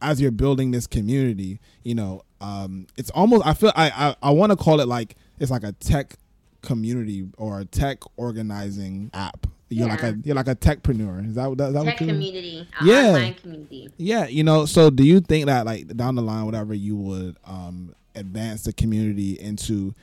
[0.00, 4.30] as you're building this community, you know, um, it's almost I feel I I, I
[4.30, 6.14] want to call it like it's like a tech
[6.62, 9.46] community or a tech organizing app.
[9.72, 11.26] You're like a you're like a techpreneur.
[11.28, 13.08] Is that, is that Tech what community, Yeah.
[13.08, 13.88] online community.
[13.98, 14.66] Yeah, you know.
[14.66, 18.72] So do you think that like down the line, whatever you would um advance the
[18.72, 19.94] community into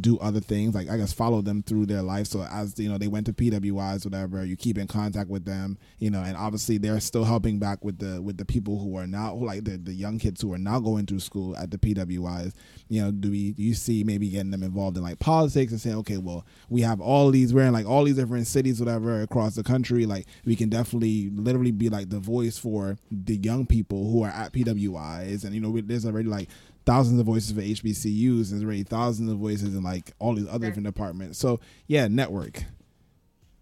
[0.00, 2.26] do other things like I guess follow them through their life.
[2.26, 4.44] So as you know, they went to PWIs, whatever.
[4.44, 7.98] You keep in contact with them, you know, and obviously they're still helping back with
[7.98, 10.78] the with the people who are now like the the young kids who are now
[10.78, 12.52] going through school at the PWIs.
[12.88, 15.80] You know, do we do you see maybe getting them involved in like politics and
[15.80, 19.22] saying, okay, well, we have all these we're in like all these different cities, whatever,
[19.22, 20.04] across the country.
[20.04, 24.30] Like we can definitely literally be like the voice for the young people who are
[24.30, 26.48] at PWIs, and you know, we- there's already like
[26.88, 28.48] thousands of voices for HBCUs.
[28.50, 31.38] There's already thousands of voices in like all these other different departments.
[31.38, 32.64] So yeah, network.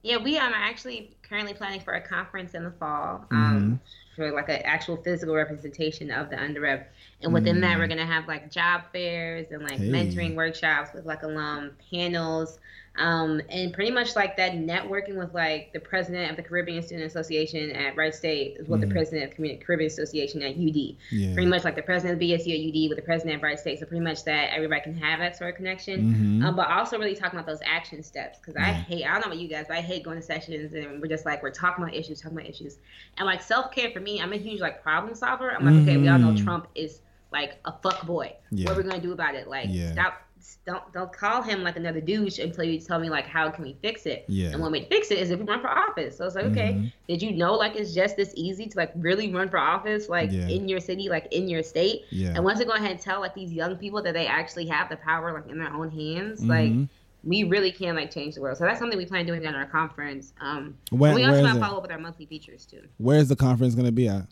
[0.02, 3.34] Yeah, we um, are actually currently planning for a conference in the fall Mm-hmm.
[3.34, 3.80] um,
[4.14, 6.86] for like an actual physical representation of the Underrep'd.
[7.20, 9.92] And within that, we're going to have like job fairs and like Mm.
[9.94, 10.06] Hey.
[10.06, 12.60] mentoring workshops with like alum panels.
[12.98, 17.06] Um, and pretty much like that networking with like the president of the Caribbean Student
[17.06, 20.56] Association at Wright State is what the president of the Caribbean Association at UD.
[20.56, 21.16] Mm-hmm.
[21.16, 21.34] Yeah.
[21.34, 23.80] Pretty much like the president of BSU at UD with the president of Wright State.
[23.80, 26.40] So pretty much that everybody can have that sort of connection.
[26.40, 26.44] Mhm.
[26.46, 29.26] Um, but also really talking about those action steps because I hate I don't know
[29.32, 31.84] about you guys, but I hate going to sessions and we're just like we're talking
[31.84, 32.78] about issues, talking about issues,
[33.18, 35.50] and like self care for me, I'm a huge like problem solver.
[35.50, 36.44] I'm like, okay, we all know Mhm.
[36.44, 37.00] Trump is
[37.32, 38.32] like a fuck boy.
[38.50, 38.66] Yeah.
[38.68, 39.48] What are we gonna do about it?
[39.48, 39.92] Like, Yeah.
[39.92, 40.22] stop.
[40.66, 43.76] Don't don't call him like another douche until you tell me like how can we
[43.82, 44.24] fix it.
[44.28, 44.50] Yeah.
[44.50, 46.16] And one way to fix it is if we run for office.
[46.16, 46.92] So it's like, okay, Mhm.
[47.08, 50.30] did you know like it's just this easy to like really run for office like
[50.32, 50.48] Yeah.
[50.48, 52.02] in your city, like in your state?
[52.10, 52.32] Yeah.
[52.34, 54.88] And once they go ahead and tell like these young people that they actually have
[54.88, 56.88] the power like in their own hands, like Mhm.
[57.24, 58.56] we really can like change the world.
[58.56, 60.32] So that's something we plan doing at our conference.
[60.40, 62.82] Um, When- we also where want to follow up with our monthly features too.
[62.98, 64.26] Where's the conference gonna be at?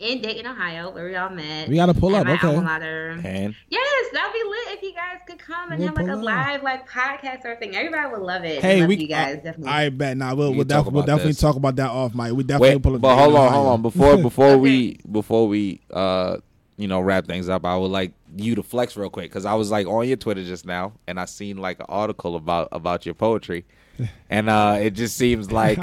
[0.00, 1.68] In Dayton, Ohio, where we all met.
[1.68, 2.26] We gotta pull up.
[2.26, 2.46] my Okay.
[2.48, 3.20] alma mater.
[3.22, 6.12] And Yes, that'd be lit if you guys could come and We'll have like a
[6.14, 6.22] up.
[6.24, 7.76] live like podcast or thing.
[7.76, 8.62] Everybody would love it.
[8.62, 9.68] Hey, love we you guys uh, definitely.
[9.72, 10.16] I bet.
[10.16, 11.40] Nah, we'll We we'll, def- we'll definitely this.
[11.40, 12.32] talk about that off mic.
[12.32, 13.00] We definitely wait, pull up.
[13.02, 13.82] but hold Dayton, on, hold on.
[13.82, 14.56] Before before Okay.
[14.56, 16.38] we before we uh
[16.78, 19.54] you know wrap things up, I would like you to flex real quick because I
[19.54, 23.04] was like on your Twitter just now and I seen like an article about about
[23.06, 23.64] your poetry.
[24.30, 25.76] And uh, it just seems like,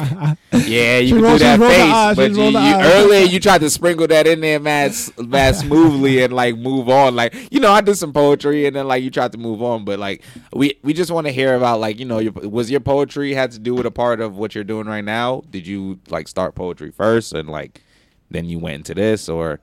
[0.52, 3.70] yeah, you can rolled- do that face, eyes, but you, you, earlier you tried to
[3.70, 5.12] sprinkle that in there, mad, s-
[5.60, 7.16] smoothly, and like move on.
[7.16, 9.86] Like you know, I did some poetry, and then like you tried to move on,
[9.86, 12.80] but like we we just want to hear about like you know, your, was your
[12.80, 15.44] poetry had to do with a part of what you're doing right now?
[15.52, 17.84] Did you like start poetry first, and like
[18.32, 19.60] then you went into this, or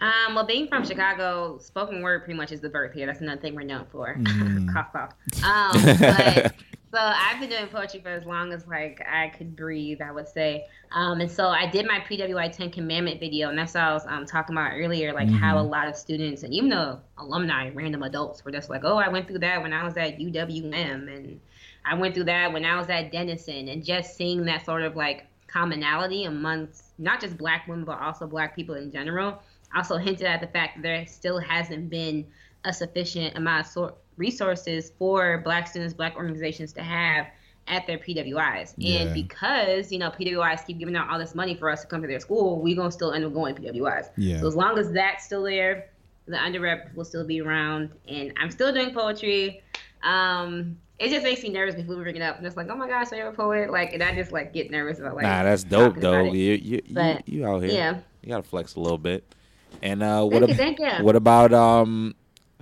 [0.00, 3.06] Um, well, being from Chicago, spoken word pretty much is the birth here.
[3.06, 4.14] That's another thing we're known for.
[4.16, 4.72] Mm.
[4.72, 5.14] cough, cough.
[5.42, 6.54] Um, but,
[6.92, 10.28] so I've been doing poetry for as long as like I could breathe, I would
[10.28, 10.66] say.
[10.92, 14.06] Um, and so I did my PWI 10 Commandment video, and that's what I was
[14.06, 18.04] um, talking about earlier, like how a lot of students and even the alumni, random
[18.04, 21.40] adults, were just like, "Oh, I went through that when I was at UWM, and
[21.84, 24.96] I went through that when I was at Denison," and just seeing that sort of
[24.96, 29.40] like commonality amongst not just Black women but also Black people in general
[29.74, 32.26] also hinted at the fact that there still hasn't been
[32.64, 37.26] a sufficient amount of sor- resources for black students, black organizations to have
[37.68, 38.74] at their PWIs.
[38.76, 39.00] Yeah.
[39.00, 42.02] And because, you know, PWIs keep giving out all this money for us to come
[42.02, 44.10] to their school, we're going to still end up going PWIs.
[44.16, 44.40] Yeah.
[44.40, 45.90] So as long as that's still there,
[46.26, 47.90] the Underrep'd will still be around.
[48.08, 49.62] And I'm still doing poetry.
[50.02, 52.38] Um, it just makes me nervous before we bring it up.
[52.38, 53.70] I'm just like, oh my gosh, you're a poet.
[53.70, 55.22] Like, and I just like get nervous about like.
[55.22, 55.44] nah?
[55.44, 56.24] That's dope though.
[56.24, 57.72] You you, you you out here?
[57.72, 57.98] Yeah.
[58.22, 59.34] You gotta flex a little bit.
[59.82, 61.04] And uh, what Thank you, thank you.
[61.04, 62.14] what about um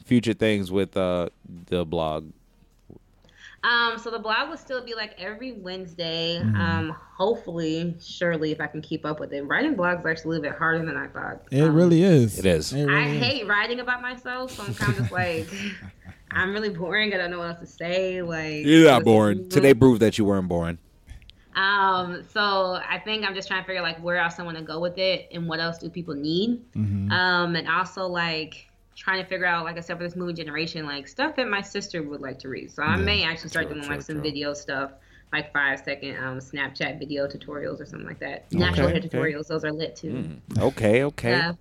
[0.04, 1.28] future things with uh
[1.66, 2.30] the blog?
[3.64, 6.38] Um, so the blog will still be like every Wednesday.
[6.40, 6.54] Mm-hmm.
[6.61, 9.42] Um, hopefully, surely, if I can keep up with it.
[9.42, 11.40] Writing blogs is actually a little bit harder than I thought.
[11.50, 12.38] It Um, really is.
[12.38, 12.72] It is.
[12.72, 13.22] It really I is.
[13.22, 15.48] hate writing about myself, so I'm kind of like,
[16.30, 17.12] I'm really boring.
[17.12, 18.22] I don't know what else to say.
[18.22, 19.48] Like, You're not boring.
[19.48, 20.78] Today proved that you weren't boring.
[21.57, 24.62] Um, so I think I'm just trying to figure like where else I want to
[24.62, 26.62] go with it and what else do people need.
[26.74, 27.11] Mhm.
[27.11, 30.84] Um, and also like trying to figure out, like I said, for this movie generation,
[30.86, 32.70] like stuff that my sister would like to read.
[32.70, 33.02] So I Yeah.
[33.02, 34.22] may actually start True, doing true, like some true.
[34.22, 34.92] video stuff,
[35.32, 38.52] like five second um Snapchat video tutorials or something like that.
[38.52, 39.09] Natural Okay, hair okay.
[39.09, 40.12] tutorials, those are lit too.
[40.12, 40.59] Mm.
[40.62, 41.34] Okay, okay.
[41.40, 41.52] Uh,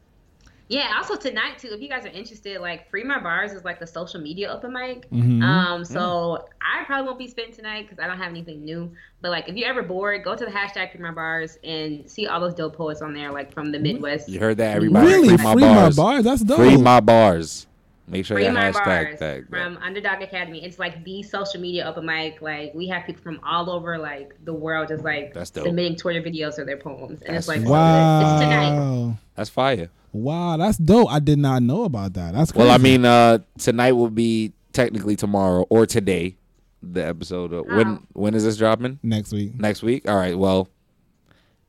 [0.68, 3.80] Yeah, also tonight too, if you guys are interested, like Free My Bars is like
[3.80, 5.10] the social media open mic.
[5.12, 5.44] Mhm.
[5.44, 8.92] Um, so I probably won't be spitting tonight because I don't have anything new.
[9.22, 12.26] But like, if you're ever bored, go to the hashtag Free My Bars and see
[12.26, 14.28] all those dope poets on there, like from the Midwest.
[14.28, 15.06] You heard that, everybody?
[15.06, 15.28] really?
[15.38, 15.98] Free my Free bars.
[15.98, 16.24] my bars.
[16.24, 16.58] That's dope.
[16.58, 17.68] Free my bars.
[18.08, 19.50] Make sure Free you My hashtag Bars that.
[19.50, 20.64] from Underdog Academy.
[20.64, 22.40] It's like the social media open mic.
[22.40, 26.60] Like we have people from all over like the world just like submitting Twitter videos
[26.60, 27.66] of their poems, and That's it's like so.
[27.66, 28.76] It's tonight.
[28.78, 29.18] Wow.
[29.36, 29.90] That's fire.
[30.16, 31.12] Wow, that's dope.
[31.12, 32.34] I did not know about that.
[32.34, 32.66] That's crazy.
[32.68, 36.38] Well, I mean, uh, tonight will be technically tomorrow or today.
[36.82, 37.52] The episode.
[37.52, 38.00] Of, when Oh.
[38.14, 39.00] when is this dropping?
[39.04, 39.60] next week.
[39.60, 40.08] Next week.
[40.08, 40.38] All right.
[40.38, 40.70] Well,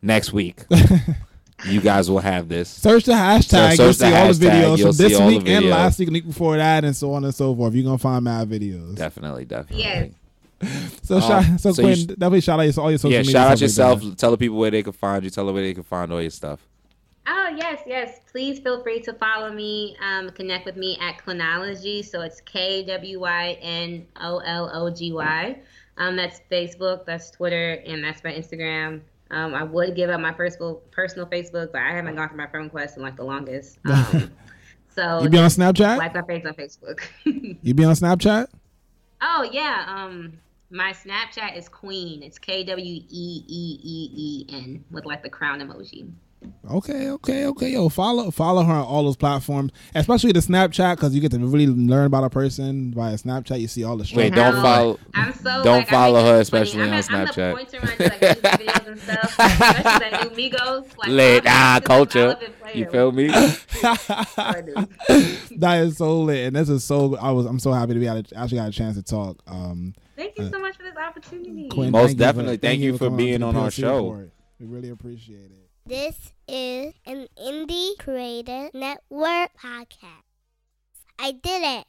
[0.02, 0.60] next week
[1.66, 2.68] you guys will have this.
[2.68, 3.76] Search the hashtag.
[3.76, 5.98] So you'll search the see all the videos from this see all week and last
[5.98, 7.74] week, and week before that, and so on and so forth.
[7.74, 8.94] You're gonna find mad videos.
[8.94, 9.82] Definitely, definitely.
[10.62, 10.90] Yes.
[11.02, 13.18] So, Um, shout, so, so Kwyn, sh- definitely shout out your, all your social Yeah.
[13.18, 13.32] media.
[13.32, 14.16] Shout out stuff like yourself.
[14.18, 15.30] Tell the people where they can find you.
[15.30, 16.60] Tell them where they can find all your stuff.
[17.28, 18.20] Oh yes, yes.
[18.30, 19.96] Please feel free to follow me.
[20.00, 22.04] Um, connect with me at Kwynology.
[22.04, 25.58] So it's K W Y N O L O G Y.
[25.98, 29.00] Um, that's Facebook, that's Twitter, and that's my Instagram.
[29.30, 32.46] Um, I would give up my personal personal Facebook, but I haven't gone through my
[32.46, 33.78] friend request in like the longest.
[33.86, 34.30] Um,
[34.94, 35.22] so.
[35.22, 35.98] You be on Snapchat?
[35.98, 37.00] like my face on Facebook.
[37.62, 38.46] You be on Snapchat?
[39.20, 39.84] oh yeah.
[39.88, 40.34] Um,
[40.70, 42.22] my Snapchat is Queen.
[42.22, 46.10] It's K W E E E E N with like the crown emoji.
[46.70, 47.68] Okay, okay, okay.
[47.70, 51.38] Yo, follow follow her on all those platforms, especially the Snapchat, because you get to
[51.38, 53.60] really learn about a person via Snapchat.
[53.60, 54.34] You see all the Wait, struggles.
[54.34, 57.34] don't follow- I'm so don't like, follow her, especially I'm on the- I'm Snapchat.
[57.34, 60.98] the pointer on like music videos and stuff, especially that new Migos.
[60.98, 62.20] Like, Lit all ah culture.
[62.20, 63.28] I love it, play You feel me?
[63.32, 64.74] I do.
[65.58, 67.16] that is so lit, and this is so.
[67.16, 67.46] I was.
[67.46, 69.42] I'm so happy to be able to actually got a chance to talk.
[69.46, 71.68] Um, Thank you so much for this opportunity.
[71.68, 72.56] Kwyn, Most thank you definitely.
[72.56, 74.08] Thank you for coming being to on our show.
[74.08, 74.32] Report.
[74.58, 75.65] We really appreciate it.
[75.88, 80.24] This is an Indie Creative Network podcast.
[81.16, 81.86] I did it.